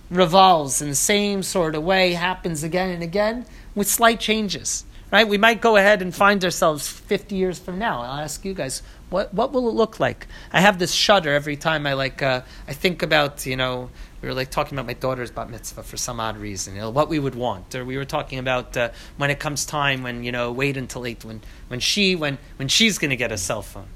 [0.09, 3.45] revolves in the same sort of way, happens again and again
[3.75, 4.85] with slight changes.
[5.09, 5.27] Right?
[5.27, 8.01] We might go ahead and find ourselves 50 years from now.
[8.01, 10.27] I'll ask you guys, what, what will it look like?
[10.51, 13.89] I have this shudder every time I like, uh, I think about, you know,
[14.21, 16.89] we were like talking about my daughter's bat mitzvah for some odd reason, you know,
[16.89, 20.23] what we would want, or we were talking about uh, when it comes time when
[20.23, 23.37] you know wait until eight when when she when when she's going to get a
[23.37, 23.87] cell phone,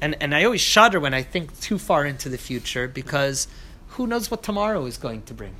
[0.00, 3.46] and and I always shudder when I think too far into the future because
[3.88, 5.54] who knows what tomorrow is going to bring,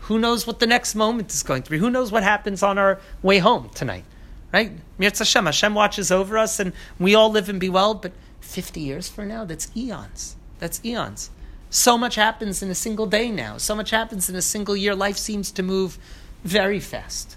[0.00, 2.78] who knows what the next moment is going to be, who knows what happens on
[2.78, 4.04] our way home tonight,
[4.52, 4.72] right?
[4.98, 8.80] Mirz Hashem, Hashem watches over us, and we all live and be well, but fifty
[8.80, 11.30] years from now, that's eons, that's eons.
[11.70, 13.56] So much happens in a single day now.
[13.56, 14.94] So much happens in a single year.
[14.94, 15.98] Life seems to move
[16.42, 17.36] very fast.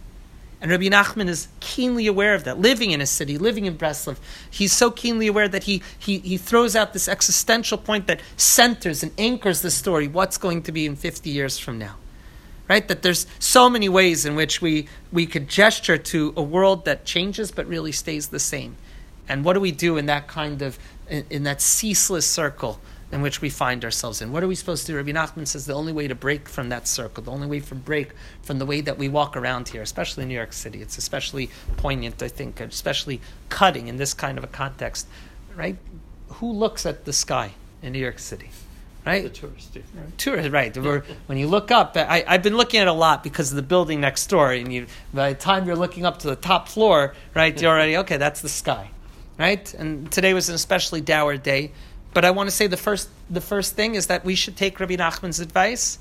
[0.59, 2.57] And Rabbi Nachman is keenly aware of that.
[2.57, 4.17] Living in a city, living in Breslov,
[4.49, 9.03] he's so keenly aware that he, he, he throws out this existential point that centers
[9.03, 11.95] and anchors the story what's going to be in 50 years from now.
[12.69, 12.87] Right?
[12.87, 17.05] That there's so many ways in which we, we could gesture to a world that
[17.05, 18.77] changes but really stays the same.
[19.27, 22.79] And what do we do in that kind of, in, in that ceaseless circle
[23.13, 24.31] in which we find ourselves in.
[24.31, 24.97] What are we supposed to do?
[24.97, 27.75] Rabbi Nachman says the only way to break from that circle, the only way to
[27.75, 28.09] break
[28.41, 31.51] from the way that we walk around here, especially in New York City, it's especially
[31.77, 35.05] poignant, I think, especially cutting in this kind of a context,
[35.55, 35.77] right?
[36.29, 38.49] Who looks at the sky in New York City?
[39.05, 39.23] Right?
[39.23, 39.73] The tourist.
[39.73, 39.83] do.
[40.17, 40.75] Tourist, right.
[41.25, 43.61] When you look up, I, I've been looking at it a lot because of the
[43.61, 47.13] building next door, and you, by the time you're looking up to the top floor,
[47.35, 48.91] right, you're already, okay, that's the sky,
[49.37, 49.73] right?
[49.73, 51.71] And today was an especially dour day.
[52.13, 54.79] But I want to say the first, the first thing is that we should take
[54.79, 55.99] Rabbi Nachman's advice,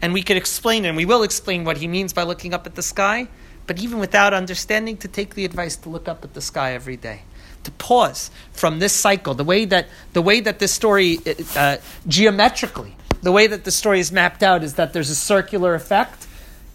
[0.00, 2.76] and we could explain, and we will explain what he means by looking up at
[2.76, 3.28] the sky,
[3.66, 6.96] but even without understanding, to take the advice to look up at the sky every
[6.96, 7.22] day
[7.68, 11.18] to pause from this cycle, the way that the way that this story
[11.54, 11.76] uh,
[12.06, 16.26] geometrically, the way that the story is mapped out is that there's a circular effect,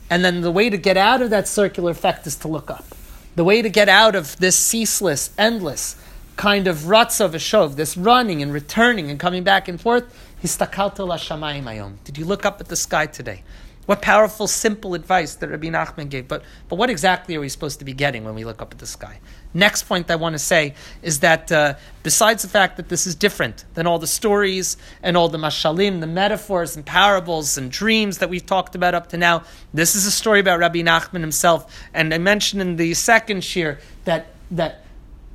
[0.10, 2.86] and then the way to get out of that circular effect is to look up.
[3.36, 5.96] The way to get out of this ceaseless, endless
[6.36, 10.06] kind of ruts of a shov, this running and returning and coming back and forth.
[10.42, 13.44] Did you look up at the sky today?
[13.86, 16.28] What powerful, simple advice that Rabbi Nachman gave.
[16.28, 18.80] But, but what exactly are we supposed to be getting when we look up at
[18.80, 19.20] the sky?
[19.54, 23.14] Next point I want to say is that uh, besides the fact that this is
[23.14, 28.18] different than all the stories and all the mashalim, the metaphors and parables and dreams
[28.18, 31.72] that we've talked about up to now, this is a story about Rabbi Nachman himself.
[31.94, 34.84] And I mentioned in the second shiur that, that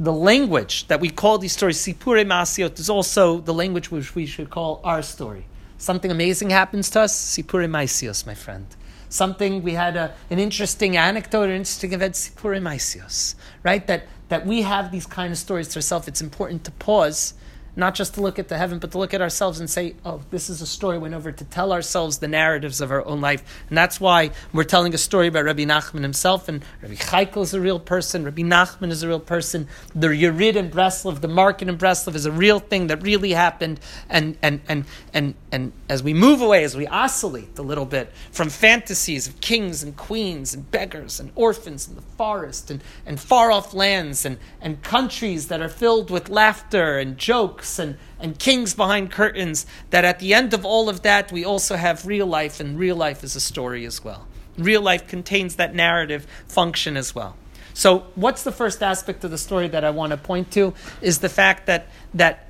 [0.01, 4.27] the language that we call these stories, Sipure Masiot, is also the language which we
[4.27, 5.45] should call our story.
[5.77, 8.67] Something amazing happens to us, Sipure Maisios, my friend.
[9.09, 13.87] Something we had a, an interesting anecdote, an interesting event, Maisios, right?
[13.87, 16.09] That that we have these kind of stories to ourselves.
[16.09, 17.35] It's important to pause
[17.79, 20.21] not just to look at the heaven, but to look at ourselves and say, oh,
[20.31, 23.21] this is a story we went over to tell ourselves the narratives of our own
[23.21, 23.63] life.
[23.69, 27.55] And that's why we're telling a story about Rabbi Nachman himself, and Rabbi Chaikel is
[27.55, 31.69] a real person, Rabbi Nachman is a real person, the Yerid in Breslov, the market
[31.69, 33.79] in Breslov is a real thing that really happened.
[34.09, 38.13] And, and, and, and, and as we move away, as we oscillate a little bit
[38.33, 43.21] from fantasies of kings and queens and beggars and orphans in the forest and, and
[43.21, 48.39] far off lands and, and countries that are filled with laughter and jokes and, and
[48.39, 52.27] kings behind curtains, that at the end of all of that, we also have real
[52.27, 54.29] life, and real life is a story as well.
[54.57, 57.37] Real life contains that narrative function as well.
[57.75, 61.19] So, what's the first aspect of the story that I want to point to is
[61.19, 62.49] the fact that that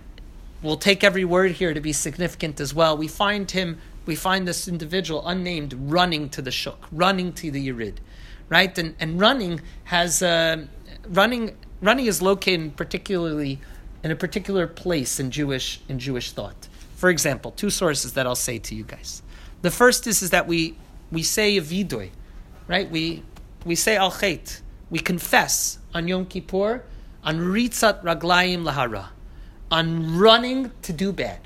[0.63, 2.97] we'll take every word here to be significant as well.
[2.97, 7.69] We find him, we find this individual unnamed running to the shuk, running to the
[7.69, 7.97] Yerid,
[8.49, 8.77] right?
[8.79, 10.65] And and running has uh,
[11.07, 13.61] running running is located particularly
[14.03, 16.69] in a particular place in Jewish in Jewish thought.
[16.97, 19.23] For example, two sources that I'll say to you guys.
[19.63, 20.77] The first is, is that we
[21.11, 22.11] we say a vidoy,
[22.67, 22.91] right?
[22.91, 23.23] We
[23.65, 24.63] we say al chet.
[24.91, 26.83] We confess on Yom Kippur
[27.25, 29.09] on ritzat raglayim lahara,
[29.71, 31.41] on running to do bad.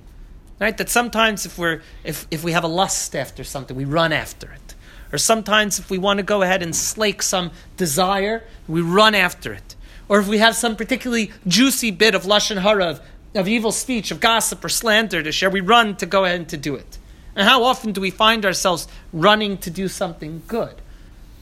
[0.60, 0.76] Right?
[0.76, 4.52] That sometimes if we're if, if we have a lust after something, we run after
[4.52, 4.74] it.
[5.12, 9.52] Or sometimes if we want to go ahead and slake some desire, we run after
[9.52, 9.74] it
[10.12, 13.00] or if we have some particularly juicy bit of lashon hara, of,
[13.34, 16.48] of evil speech, of gossip or slander to share, we run to go ahead and
[16.50, 16.98] to do it.
[17.34, 20.82] And how often do we find ourselves running to do something good,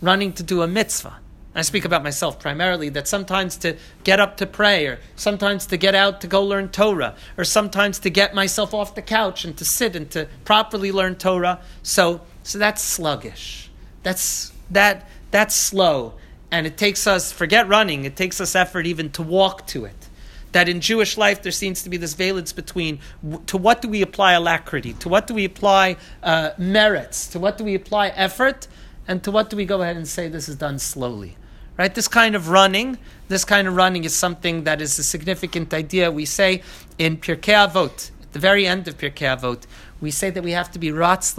[0.01, 1.19] running to do a mitzvah?
[1.53, 5.77] I speak about myself primarily, that sometimes to get up to pray, or sometimes to
[5.77, 9.57] get out to go learn Torah, or sometimes to get myself off the couch and
[9.57, 11.61] to sit and to properly learn Torah.
[11.83, 13.69] So, so that's sluggish.
[14.05, 16.15] That's, that, that's slow
[16.51, 20.09] and it takes us, forget running, it takes us effort even to walk to it.
[20.53, 22.99] That in Jewish life there seems to be this valence between
[23.47, 27.57] to what do we apply alacrity, to what do we apply uh, merits, to what
[27.57, 28.67] do we apply effort,
[29.07, 31.37] and to what do we go ahead and say this is done slowly.
[31.79, 31.95] Right?
[31.95, 36.11] This kind of running, this kind of running is something that is a significant idea.
[36.11, 36.63] We say
[36.99, 39.67] in Pirkei Avot, at the very end of Pirkei Avot,
[40.01, 41.33] we say that we have to be ratz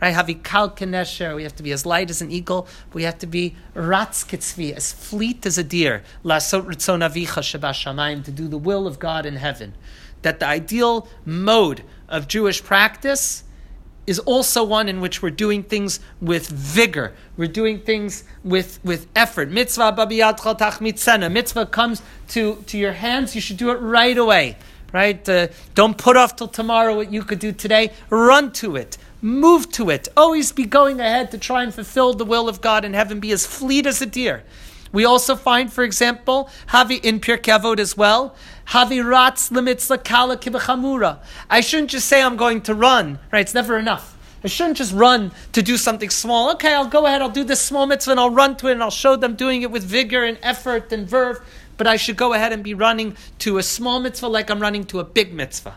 [0.00, 0.14] Right?
[0.14, 1.36] Havikal kenesher.
[1.36, 2.66] We have to be as light as an eagle.
[2.92, 6.02] We have to be ratzkitzvi, as fleet as a deer.
[6.24, 9.74] Lasot ritzon avicha shamayim, to do the will of God in heaven.
[10.22, 13.44] That the ideal mode of Jewish practice
[14.06, 17.12] is also one in which we're doing things with vigor.
[17.36, 19.50] We're doing things with, with effort.
[19.50, 21.30] Mitzvah babiyat mitzena.
[21.30, 24.56] Mitzvah comes to, to your hands, you should do it right away.
[24.92, 25.28] Right?
[25.28, 27.92] Uh, don't put off till tomorrow what you could do today.
[28.08, 28.98] Run to it.
[29.22, 30.08] Move to it.
[30.16, 33.20] Always be going ahead to try and fulfill the will of God in heaven.
[33.20, 34.44] Be as fleet as a deer.
[34.92, 38.34] We also find, for example, Havi in Pirkei as well.
[38.68, 41.18] Havi ratz limitzla kala kibachamura.
[41.48, 43.18] I shouldn't just say I'm going to run.
[43.30, 43.40] Right?
[43.40, 44.16] It's never enough.
[44.42, 46.50] I shouldn't just run to do something small.
[46.52, 47.20] Okay, I'll go ahead.
[47.20, 49.60] I'll do this small mitzvah and I'll run to it and I'll show them doing
[49.62, 51.40] it with vigor and effort and verve.
[51.76, 54.84] But I should go ahead and be running to a small mitzvah like I'm running
[54.84, 55.76] to a big mitzvah.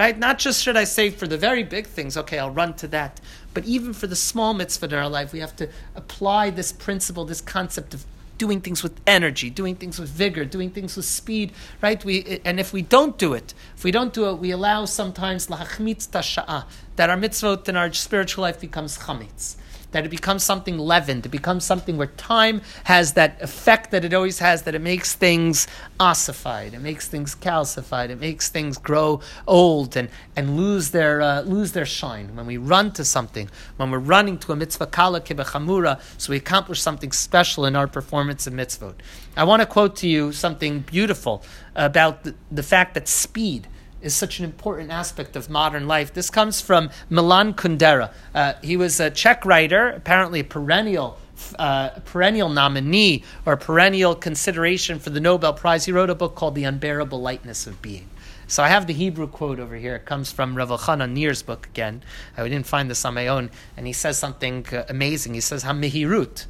[0.00, 0.18] Right?
[0.18, 3.20] Not just should I say for the very big things, okay, I'll run to that.
[3.52, 7.26] But even for the small mitzvah in our life, we have to apply this principle,
[7.26, 8.06] this concept of
[8.38, 12.02] doing things with energy, doing things with vigor, doing things with speed, right?
[12.02, 15.48] We, and if we don't do it, if we don't do it, we allow sometimes
[15.48, 16.64] lahachmitz tasha'a,
[16.96, 19.56] that our mitzvot in our spiritual life becomes chametz
[19.92, 21.26] that it becomes something leavened.
[21.26, 25.14] It becomes something where time has that effect that it always has, that it makes
[25.14, 25.66] things
[25.98, 31.42] ossified, it makes things calcified, it makes things grow old and, and lose their uh,
[31.42, 32.34] lose their shine.
[32.36, 36.36] When we run to something, when we're running to a mitzvah kala kibachamura, so we
[36.36, 38.94] accomplish something special in our performance of mitzvot.
[39.36, 41.42] I want to quote to you something beautiful
[41.74, 43.68] about the, the fact that speed
[44.02, 46.14] is such an important aspect of modern life.
[46.14, 48.12] This comes from Milan Kundera.
[48.34, 51.18] Uh, he was a Czech writer, apparently a perennial.
[51.58, 55.86] Uh, perennial nominee or perennial consideration for the Nobel Prize.
[55.86, 58.10] He wrote a book called The Unbearable Lightness of Being.
[58.46, 59.94] So I have the Hebrew quote over here.
[59.94, 62.02] It comes from Rav Elchanan Nir's book again.
[62.36, 63.50] I didn't find this on my own.
[63.76, 65.32] And he says something uh, amazing.
[65.32, 66.44] He says, HaMehirut,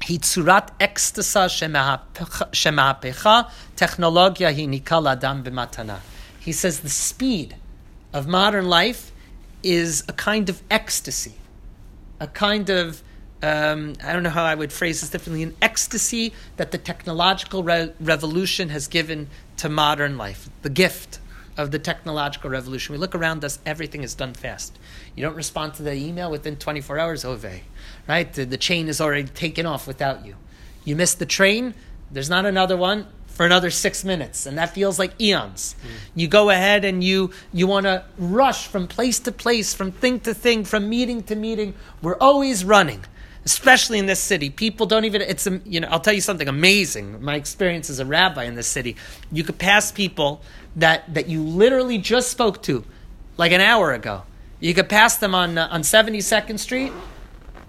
[0.00, 1.48] Hitzurat ekstasa
[2.50, 5.98] shemahapecha, technologia hi nikal adam b'matana.
[6.42, 7.54] He says the speed
[8.12, 9.12] of modern life
[9.62, 11.34] is a kind of ecstasy,
[12.18, 13.02] a kind of
[13.42, 17.64] um, I don't know how I would phrase this differently, an ecstasy that the technological
[17.64, 21.18] re- revolution has given to modern life, the gift
[21.56, 22.92] of the technological revolution.
[22.92, 24.78] We look around us, everything is done fast.
[25.16, 27.62] You don't respond to the email within 24 hours, ove,
[28.08, 28.32] right?
[28.32, 30.36] The, the chain is already taken off without you.
[30.84, 31.74] You miss the train,
[32.12, 33.06] there's not another one
[33.42, 35.74] for another six minutes, and that feels like eons.
[35.82, 35.88] Mm.
[36.14, 40.20] You go ahead and you you want to rush from place to place, from thing
[40.20, 41.74] to thing, from meeting to meeting.
[42.02, 43.04] We're always running
[43.44, 44.48] especially in this city.
[44.48, 47.24] People don't even, it's, you know, I'll tell you something amazing.
[47.24, 48.94] My experience as a rabbi in this city.
[49.32, 50.42] You could pass people
[50.76, 52.84] that, that you literally just spoke to
[53.38, 54.22] like an hour ago.
[54.60, 56.92] You could pass them on, uh, on 72nd Street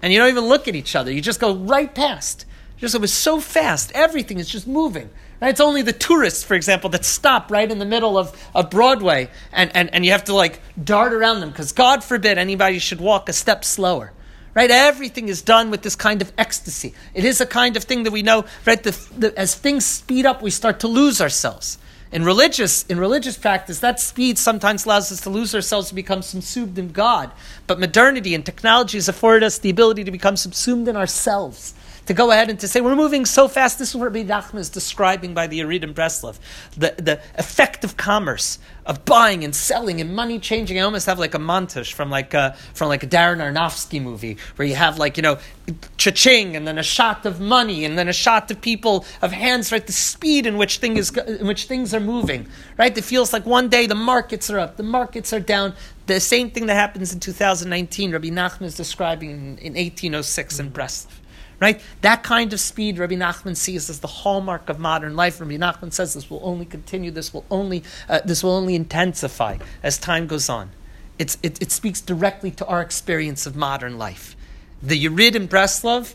[0.00, 1.10] and you don't even look at each other.
[1.10, 2.46] You just go right past.
[2.76, 3.90] Just, it was so fast.
[3.96, 5.10] Everything is just moving.
[5.40, 5.50] Right?
[5.50, 9.28] It's only the tourists, for example, that stop right in the middle of, of Broadway
[9.52, 13.00] and, and, and you have to like dart around them because God forbid anybody should
[13.00, 14.12] walk a step slower
[14.54, 14.70] right?
[14.70, 16.94] Everything is done with this kind of ecstasy.
[17.12, 18.82] It is a kind of thing that we know, right?
[18.82, 21.78] The, the, as things speed up, we start to lose ourselves.
[22.12, 26.22] In religious, in religious practice, that speed sometimes allows us to lose ourselves and become
[26.22, 27.32] subsumed in God.
[27.66, 31.74] But modernity and technology has afforded us the ability to become subsumed in ourselves
[32.06, 33.78] to go ahead and to say we're moving so fast.
[33.78, 36.38] This is what Rabbi Nachman is describing by the Yerid in Breslov,
[36.76, 40.78] the the effect of commerce, of buying and selling and money changing.
[40.78, 44.36] I almost have like a montage from like a, from like a Darren Aronofsky movie
[44.56, 45.38] where you have like you know
[45.96, 49.72] cha-ching and then a shot of money and then a shot of people of hands.
[49.72, 52.46] Right, the speed in which thing is in which things are moving.
[52.78, 55.74] Right, it feels like one day the markets are up, the markets are down.
[56.06, 60.70] The same thing that happens in 2019, Rabbi Nachman is describing in, in 1806 in
[60.70, 61.06] Breslov.
[61.60, 61.80] Right?
[62.00, 65.40] That kind of speed Rabbi Nachman sees as the hallmark of modern life.
[65.40, 69.58] Rabbi Nachman says this will only continue, this will only, uh, this will only intensify
[69.82, 70.70] as time goes on.
[71.18, 74.36] It's, it, it speaks directly to our experience of modern life.
[74.82, 76.14] The Yerid in Breslov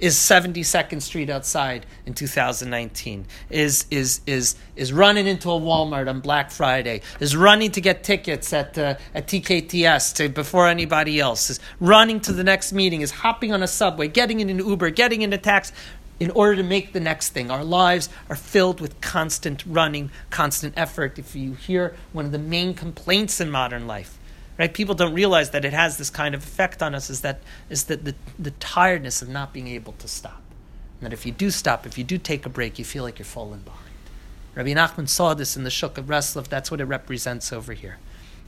[0.00, 6.20] is 72nd Street outside in 2019, is, is, is, is running into a Walmart on
[6.20, 11.50] Black Friday, is running to get tickets at, uh, at TKTS to, before anybody else,
[11.50, 14.90] is running to the next meeting, is hopping on a subway, getting in an Uber,
[14.90, 15.74] getting in a taxi
[16.20, 17.50] in order to make the next thing.
[17.50, 21.18] Our lives are filled with constant running, constant effort.
[21.18, 24.17] If you hear one of the main complaints in modern life,
[24.58, 24.72] right?
[24.72, 27.08] People don't realize that it has this kind of effect on us.
[27.08, 27.40] Is that
[27.70, 30.42] is that the, the tiredness of not being able to stop,
[31.00, 33.18] and that if you do stop, if you do take a break, you feel like
[33.18, 33.84] you're falling behind.
[34.54, 36.48] Rabbi Nachman saw this in the Shuk of Breslov.
[36.48, 37.98] That's what it represents over here.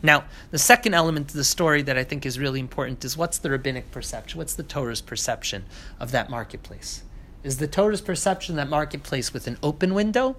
[0.02, 3.38] Now, the second element of the story that I think is really important is what's
[3.38, 4.38] the rabbinic perception?
[4.38, 5.66] What's the Torah's perception
[6.00, 7.02] of that marketplace?
[7.44, 10.36] Is the Torah's perception that marketplace with an open window,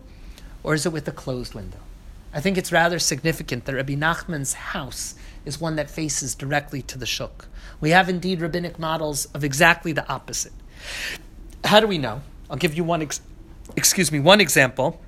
[0.64, 1.80] or is it with a closed window?
[2.34, 5.16] I think it's rather significant that Rabbi Nachman's house
[5.46, 7.48] is one that faces directly to the shuk.
[7.80, 10.54] We have indeed rabbinic models of exactly the opposite.
[11.64, 12.22] How do we know?
[12.50, 13.02] I'll give you one.
[13.02, 13.22] Ex-
[13.76, 15.00] excuse me, one example.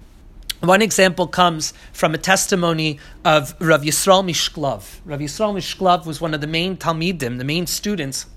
[0.62, 5.00] One example comes from a testimony of Rav Yisrael Mishklov.
[5.04, 8.28] Rav Yisrael Mishklov was one of the main Talmidim, the main students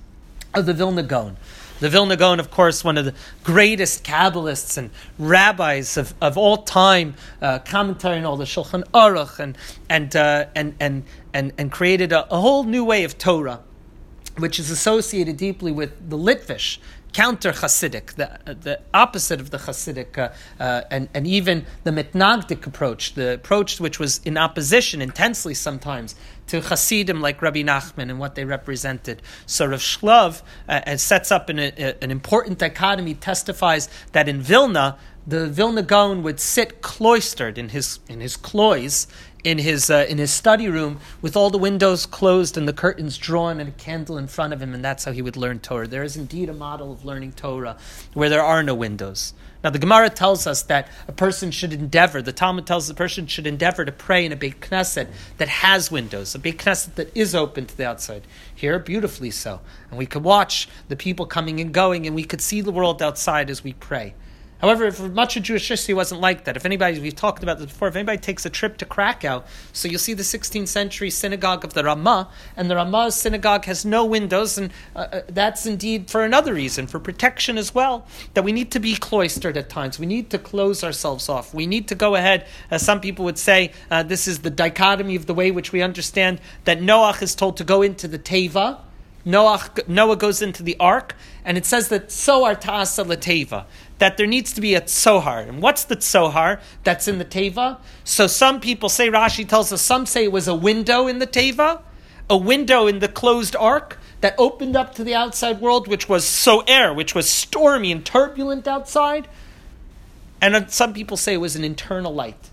[0.53, 1.37] of the Vilna Gaon.
[1.79, 3.15] The Vilna Gaon, of course, one of the
[3.45, 9.39] greatest Kabbalists and rabbis of, of all time, uh, commentary on all the Shulchan Aruch,
[9.39, 9.59] and
[9.91, 11.05] and uh, and and
[11.35, 13.61] and and created a, a, whole new way of Torah,
[14.39, 16.79] which is associated deeply with the Litvish
[17.17, 22.67] counter Hasidic, the, the opposite of the Hasidic, uh, uh, and, and even the Mitnagdic
[22.67, 26.15] approach, the approach which was in opposition intensely sometimes
[26.49, 29.23] to Hasidim like Rabbi Nachman and what they represented.
[29.47, 34.99] So Rav Shklov uh, sets up an, a, an important dichotomy, testifies that in Vilna,
[35.27, 39.07] the Vilna Gaon would sit cloistered in his in his cloys
[39.47, 43.17] in his uh, in his study room with all the windows closed and the curtains
[43.17, 45.87] drawn and a candle in front of him, and that's how he would learn Torah.
[45.87, 47.77] There is indeed a model of learning Torah
[48.13, 49.35] where there are no windows.
[49.63, 53.29] Now, the Gemara tells us that a person should endeavor, the Talmud tells the person
[53.29, 57.17] should endeavor to pray in a Beit Knesset that has windows, a Beit Knesset that
[57.17, 58.23] is open to the outside.
[58.53, 59.61] Here, beautifully so.
[59.91, 63.01] And we could watch the people coming and going, and we could see the world
[63.01, 64.15] outside as we pray.
[64.61, 66.57] However, for much of Jewish history wasn't like that.
[66.57, 69.87] If anybody, we've talked about this before, if anybody takes a trip to Krakow, so
[69.87, 74.05] you'll see the 16th century synagogue of the Ramah, and the Ramah's synagogue has no
[74.05, 78.53] windows, and uh, uh, that's indeed for another reason, for protection as well, that we
[78.53, 79.99] need to be cloistered at times.
[79.99, 81.53] We need to close ourselves off.
[81.53, 85.17] We need to go ahead, as some people would say, uh, this is the dichotomy
[85.17, 88.79] of the way which we understand that Noach is told to go into the Teva,
[89.27, 93.65] Noah, Noah goes into the ark, and it says that so are ta'asa lateva,
[93.99, 95.49] that there needs to be a tzohar.
[95.49, 97.79] And what's the tzohar that's in the teva?
[98.05, 101.27] So some people say, Rashi tells us, some say it was a window in the
[101.27, 101.83] teva,
[102.31, 106.25] a window in the closed ark that opened up to the outside world, which was
[106.25, 109.27] so air, which was stormy and turbulent outside.
[110.41, 112.51] And some people say it was an internal light.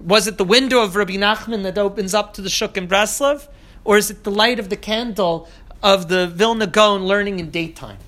[0.00, 3.46] Was it the window of Rabbi Nachman that opens up to the Shuk in Breslov?
[3.84, 5.48] Or is it the light of the candle
[5.82, 7.98] of the Vilna Gaon learning in daytime?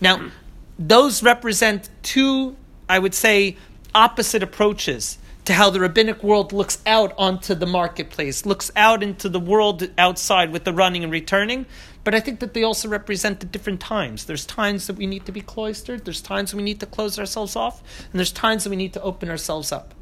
[0.00, 0.30] Now,
[0.78, 2.56] those represent two,
[2.88, 3.56] I would say,
[3.94, 9.28] opposite approaches to how the rabbinic world looks out onto the marketplace, looks out into
[9.28, 11.66] the world outside with the running and returning.
[12.02, 14.24] But I think that they also represent the different times.
[14.24, 17.56] There's times that we need to be cloistered, there's times we need to close ourselves
[17.56, 19.94] off, and there's times that we need to open ourselves up.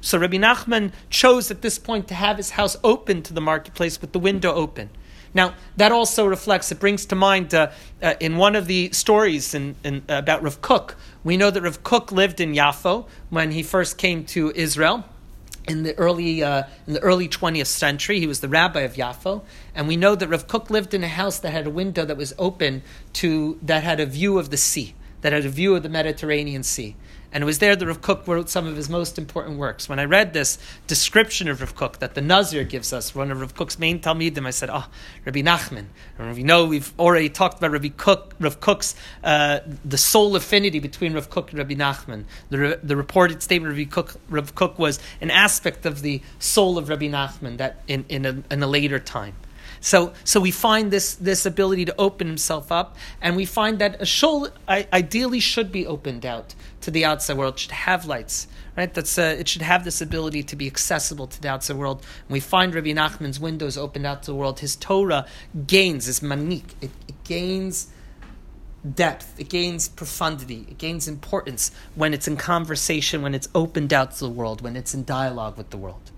[0.00, 4.00] So Rabbi Nachman chose at this point to have his house open to the marketplace
[4.00, 4.90] with the window open.
[5.34, 7.70] Now, that also reflects, it brings to mind uh,
[8.02, 11.82] uh, in one of the stories in, in, about Rav Kook, we know that Rav
[11.82, 15.04] Kook lived in Yaffo when he first came to Israel
[15.68, 18.18] in the early uh, in the early 20th century.
[18.18, 19.42] He was the rabbi of Yaffo,
[19.74, 22.16] and we know that Rav Kook lived in a house that had a window that
[22.16, 22.82] was open
[23.14, 26.62] to that had a view of the sea, that had a view of the Mediterranean
[26.62, 26.96] Sea.
[27.30, 29.86] And it was there that Rav Kook wrote some of his most important works.
[29.86, 33.40] When I read this description of Rav Kook that the Nazir gives us, one of
[33.40, 34.86] Rav Kook's main Talmidim, I said, oh,
[35.26, 35.86] Rabbi Nachman.
[36.18, 40.78] And we know we've already talked about Rabbi Kook, Rav Kook's, uh, the soul affinity
[40.78, 42.24] between Rav Kook and Rabbi Nachman.
[42.48, 46.88] The, the reported statement of Rabbi Rav Kook was an aspect of the soul of
[46.88, 49.34] Rabbi Nachman that in, in, a, in a later time.
[49.80, 54.00] So, so we find this, this ability to open himself up, and we find that
[54.00, 57.58] a shul ideally should be opened out to the outside world.
[57.58, 58.92] Should have lights, right?
[58.92, 62.04] That's uh, it should have this ability to be accessible to the outside world.
[62.28, 64.60] And we find Rabbi Nachman's windows opened out to the world.
[64.60, 65.26] His Torah
[65.66, 67.88] gains, his manik, it, it gains
[68.94, 74.12] depth, it gains profundity, it gains importance when it's in conversation, when it's opened out
[74.12, 76.10] to the world, when it's in dialogue with the world.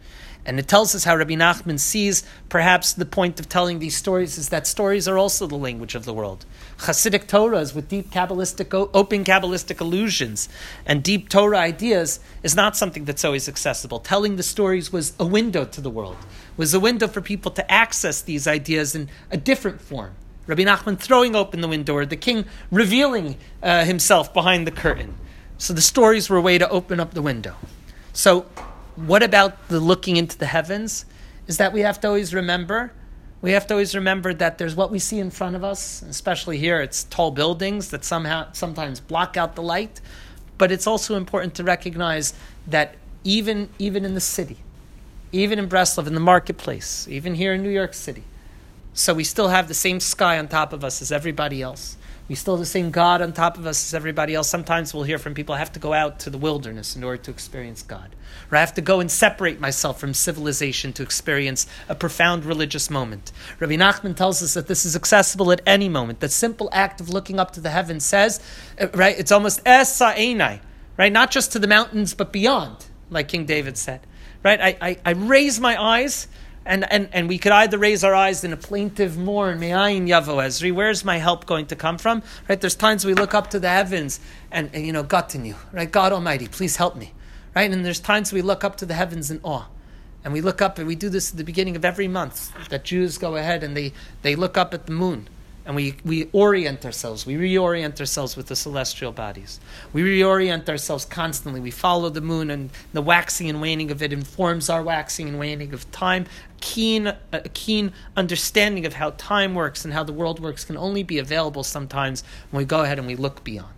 [0.46, 4.38] And it tells us how Rabbi Nachman sees perhaps the point of telling these stories
[4.38, 6.46] is that stories are also the language of the world.
[6.78, 10.48] Hasidic Torahs with deep Kabbalistic, open Kabbalistic allusions
[10.86, 14.00] and deep Torah ideas is not something that's always accessible.
[14.00, 16.16] Telling the stories was a window to the world,
[16.56, 20.12] was a window for people to access these ideas in a different form.
[20.46, 25.14] Rabbi Nachman throwing open the window, or the king revealing uh, himself behind the curtain.
[25.58, 27.54] So the stories were a way to open up the window.
[28.12, 28.46] So
[28.96, 31.04] what about the looking into the heavens?
[31.46, 32.92] Is that we have to always remember.
[33.42, 36.58] We have to always remember that there's what we see in front of us, especially
[36.58, 36.80] here.
[36.80, 40.00] It's tall buildings that somehow sometimes block out the light,
[40.58, 42.34] but it's also important to recognize
[42.66, 44.58] that even even in the city,
[45.32, 48.24] even in Breslov, in the marketplace, even here in New York City,
[48.92, 51.96] so we still have the same sky on top of us as everybody else.
[52.30, 54.48] We still have the same God on top of us as everybody else.
[54.48, 57.20] Sometimes we'll hear from people I have to go out to the wilderness in order
[57.24, 58.14] to experience God.
[58.52, 62.88] Or I have to go and separate myself from civilization to experience a profound religious
[62.88, 63.32] moment.
[63.58, 66.20] Rabbi Nachman tells us that this is accessible at any moment.
[66.20, 68.40] The simple act of looking up to the heavens says,
[68.80, 70.60] uh, right, it's almost esa enai,
[70.96, 71.12] right?
[71.12, 74.06] Not just to the mountains, but beyond, like King David said.
[74.44, 74.60] Right?
[74.60, 76.28] I, I, I raise my eyes
[76.70, 80.36] and, and, and we could either raise our eyes in a plaintive mourn, Me'ayin Yavo
[80.36, 82.22] Ezri, where's my help going to come from?
[82.48, 82.60] Right?
[82.60, 84.20] There's times we look up to the heavens
[84.52, 85.90] and, and you know, God in you, right?
[85.90, 87.12] God Almighty, please help me.
[87.56, 87.68] Right?
[87.68, 89.66] And there's times we look up to the heavens in awe.
[90.22, 92.84] And we look up, and we do this at the beginning of every month, that
[92.84, 93.92] Jews go ahead and they,
[94.22, 95.28] they look up at the moon
[95.70, 97.24] and we, we orient ourselves.
[97.24, 99.60] We reorient ourselves with the celestial bodies.
[99.92, 101.60] We reorient ourselves constantly.
[101.60, 105.38] We follow the moon, and the waxing and waning of it informs our waxing and
[105.38, 106.26] waning of time.
[106.60, 111.04] Keen, a keen understanding of how time works and how the world works can only
[111.04, 113.72] be available sometimes when we go ahead and we look beyond.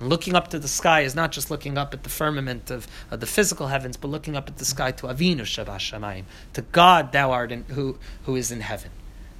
[0.00, 2.86] And looking up to the sky is not just looking up at the firmament of,
[3.10, 6.24] of the physical heavens, but looking up at the sky to Avinu Shebashamayim,
[6.54, 8.90] to God, thou art in, who, who is in heaven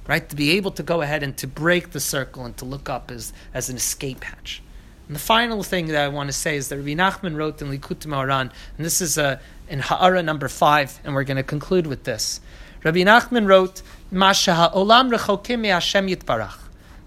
[0.07, 0.27] right?
[0.29, 3.11] To be able to go ahead and to break the circle and to look up
[3.11, 4.61] as, as an escape hatch.
[5.07, 7.69] And the final thing that I want to say is that Rabbi Nachman wrote in
[7.69, 9.39] Likutei Moharan, and this is uh,
[9.69, 12.39] in Ha'ara number five, and we're going to conclude with this.
[12.83, 13.81] Rabbi Nachman wrote,
[14.11, 15.63] Masha rechokim.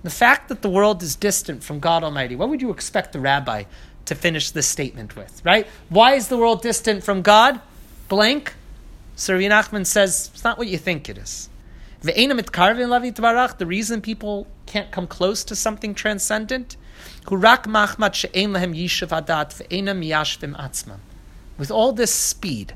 [0.02, 3.20] The fact that the world is distant from God Almighty, what would you expect the
[3.20, 3.64] rabbi
[4.04, 5.66] to finish this statement with, right?
[5.88, 7.60] Why is the world distant from God?
[8.08, 8.54] Blank.
[9.16, 11.48] So Rabbi Nachman says, it's not what you think it is.
[12.00, 16.76] The reason people can't come close to something transcendent,
[17.28, 17.44] with
[21.70, 22.74] all this speed,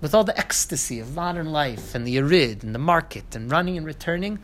[0.00, 3.76] with all the ecstasy of modern life and the arid and the market and running
[3.76, 4.38] and returning,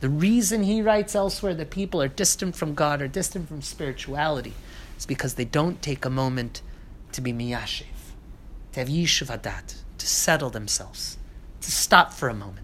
[0.00, 4.54] the reason he writes elsewhere that people are distant from God or distant from spirituality
[4.96, 6.62] is because they don't take a moment
[7.10, 7.86] to be miyashiv,
[8.72, 11.18] to have yishuv adat, to settle themselves,
[11.60, 12.61] to stop for a moment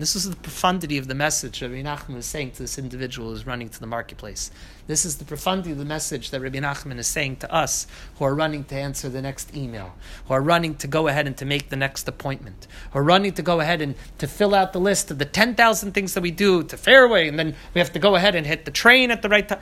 [0.00, 3.46] this is the profundity of the message Rabbi Nachman is saying to this individual who's
[3.46, 4.50] running to the marketplace.
[4.86, 7.86] This is the profundity of the message that Rabbi Nachman is saying to us
[8.16, 9.94] who are running to answer the next email,
[10.26, 13.32] who are running to go ahead and to make the next appointment, who are running
[13.32, 16.30] to go ahead and to fill out the list of the 10,000 things that we
[16.30, 19.22] do to Fairway, and then we have to go ahead and hit the train at
[19.22, 19.60] the right time.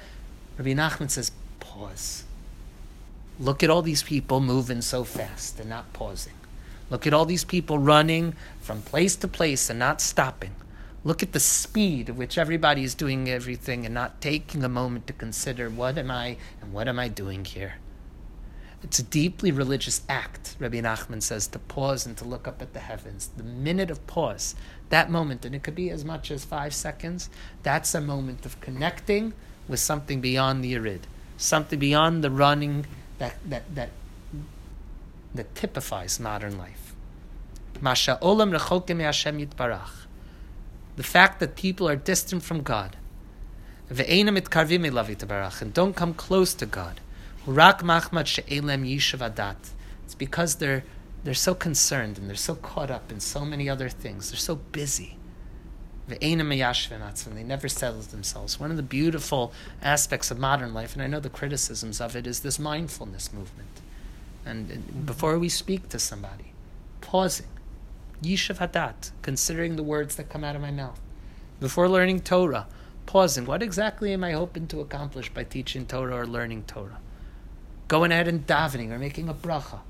[0.58, 2.24] Rabbi Nachman says, pause.
[3.40, 6.32] Look at all these people moving so fast and not pausing.
[6.90, 10.54] Look at all these people running from place to place and not stopping.
[11.04, 15.06] Look at the speed at which everybody is doing everything and not taking a moment
[15.06, 17.74] to consider what am I and what am I doing here.
[18.82, 22.74] It's a deeply religious act, Rabbi Nachman says, to pause and to look up at
[22.74, 23.30] the heavens.
[23.36, 24.54] The minute of pause,
[24.88, 27.28] that moment, and it could be as much as five seconds,
[27.64, 29.32] that's a moment of connecting
[29.66, 31.02] with something beyond the Yerid,
[31.36, 32.86] something beyond the running
[33.18, 33.90] that, that, that,
[35.34, 36.94] that typifies modern life.
[37.80, 40.06] Masha olam rechokim Hashem yitbarach.
[40.96, 42.96] The fact that people are distant from God.
[43.90, 45.62] Ve'ena mitkarvim elav yitbarach.
[45.62, 47.00] And don't come close to God.
[47.46, 49.70] Hurak machmat she'elem yishav adat.
[50.04, 50.84] It's because they're,
[51.22, 54.30] they're so concerned and they're so caught up in so many other things.
[54.30, 55.16] They're so busy.
[56.08, 57.34] Ve'ena meyashvim atzvim.
[57.34, 58.58] They never settle themselves.
[58.58, 59.52] One of the beautiful
[59.82, 63.68] aspects of modern life, and I know the criticisms of it, is this mindfulness movement.
[64.48, 66.52] And, before we speak to somebody,
[67.02, 67.46] pausing
[68.22, 70.98] Yishav Hadat, considering the words that come out of my mouth.
[71.60, 72.66] Before learning Torah,
[73.06, 73.46] pausing.
[73.46, 76.98] What exactly am I hoping to accomplish by teaching Torah or learning Torah?
[77.88, 79.80] Going ahead and davening or making a bracha.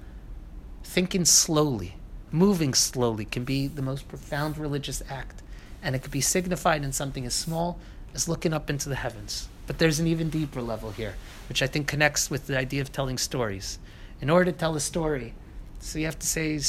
[0.84, 1.96] Thinking slowly,
[2.30, 5.42] moving slowly can be the most profound religious act.
[5.82, 7.78] And it could be signified in something as small
[8.14, 9.48] as looking up into the heavens.
[9.66, 11.14] But there's an even deeper level here,
[11.48, 13.78] which I think connects with the idea of telling stories.
[14.20, 15.34] In order to tell a story,
[15.78, 16.60] so you have to say,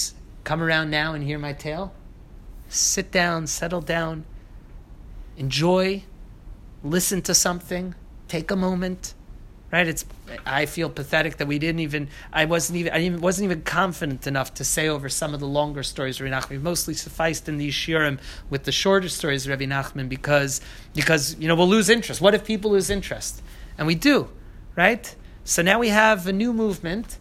[0.43, 1.93] come around now and hear my tale.
[2.67, 4.25] Sit down, settle down,
[5.37, 6.03] enjoy,
[6.83, 7.95] listen to something,
[8.27, 9.15] take a moment.
[9.71, 9.87] Right?
[9.87, 10.03] It's
[10.47, 14.25] I feel pathetic that we didn't even I wasn't even I even, wasn't even confident
[14.25, 16.49] enough to say over some of the longer stories of Rabbi Nachman.
[16.49, 18.19] We mostly sufficed in these shiurim
[18.49, 20.61] with the shorter stories of Rabbi Nachman because
[20.95, 22.19] because you know we'll lose interest.
[22.19, 23.43] What if people lose interest?
[23.77, 24.29] And we do,
[24.75, 25.15] right?
[25.43, 27.19] So now we have a new movement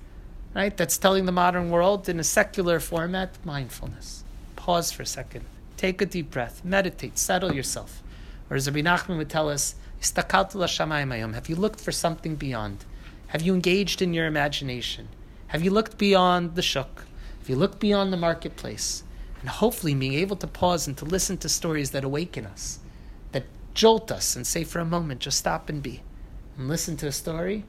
[0.59, 0.76] right?
[0.76, 4.24] That's telling the modern world in a secular format mindfulness.
[4.56, 5.44] Pause for a second.
[5.76, 6.64] Take a deep breath.
[6.64, 7.16] Meditate.
[7.16, 8.02] Settle yourself.
[8.50, 12.84] Or as Rabbi Nachman would tell us, have you looked for something beyond?
[13.28, 15.06] Have you engaged in your imagination?
[15.46, 17.04] Have you looked beyond the shuk?
[17.38, 19.04] Have you looked beyond the marketplace?
[19.40, 22.80] And hopefully being able to pause and to listen to stories that awaken us,
[23.30, 23.44] that
[23.74, 26.02] jolt us and say for a moment, just stop and be.
[26.56, 27.64] And listen to a story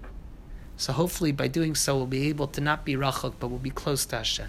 [0.80, 3.70] so hopefully by doing so, we'll be able to not be rachok, but we'll be
[3.70, 4.48] close to Hashem.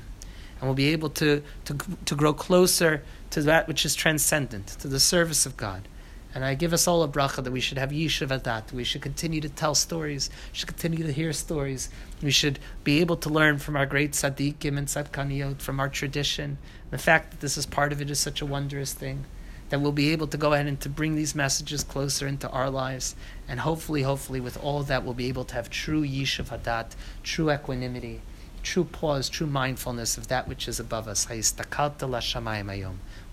[0.60, 4.86] And we'll be able to, to, to grow closer to that which is transcendent, to
[4.86, 5.88] the service of God.
[6.32, 8.70] And I give us all a bracha that we should have yishuv adat.
[8.70, 10.30] We should continue to tell stories.
[10.52, 11.90] We should continue to hear stories.
[12.22, 16.58] We should be able to learn from our great tzaddikim and tzadkaniyot, from our tradition.
[16.92, 19.24] The fact that this is part of it is such a wondrous thing
[19.70, 22.68] that we'll be able to go ahead and to bring these messages closer into our
[22.68, 23.16] lives.
[23.48, 26.92] And hopefully, hopefully, with all of that, we'll be able to have true yishuv hadat,
[27.22, 28.20] true equanimity,
[28.62, 31.26] true pause, true mindfulness of that which is above us.
[31.28, 31.40] We'll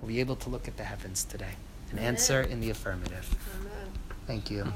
[0.08, 1.56] be able to look at the heavens today
[1.92, 3.36] and answer in the affirmative.
[3.60, 3.92] Amen.
[4.26, 4.72] Thank you.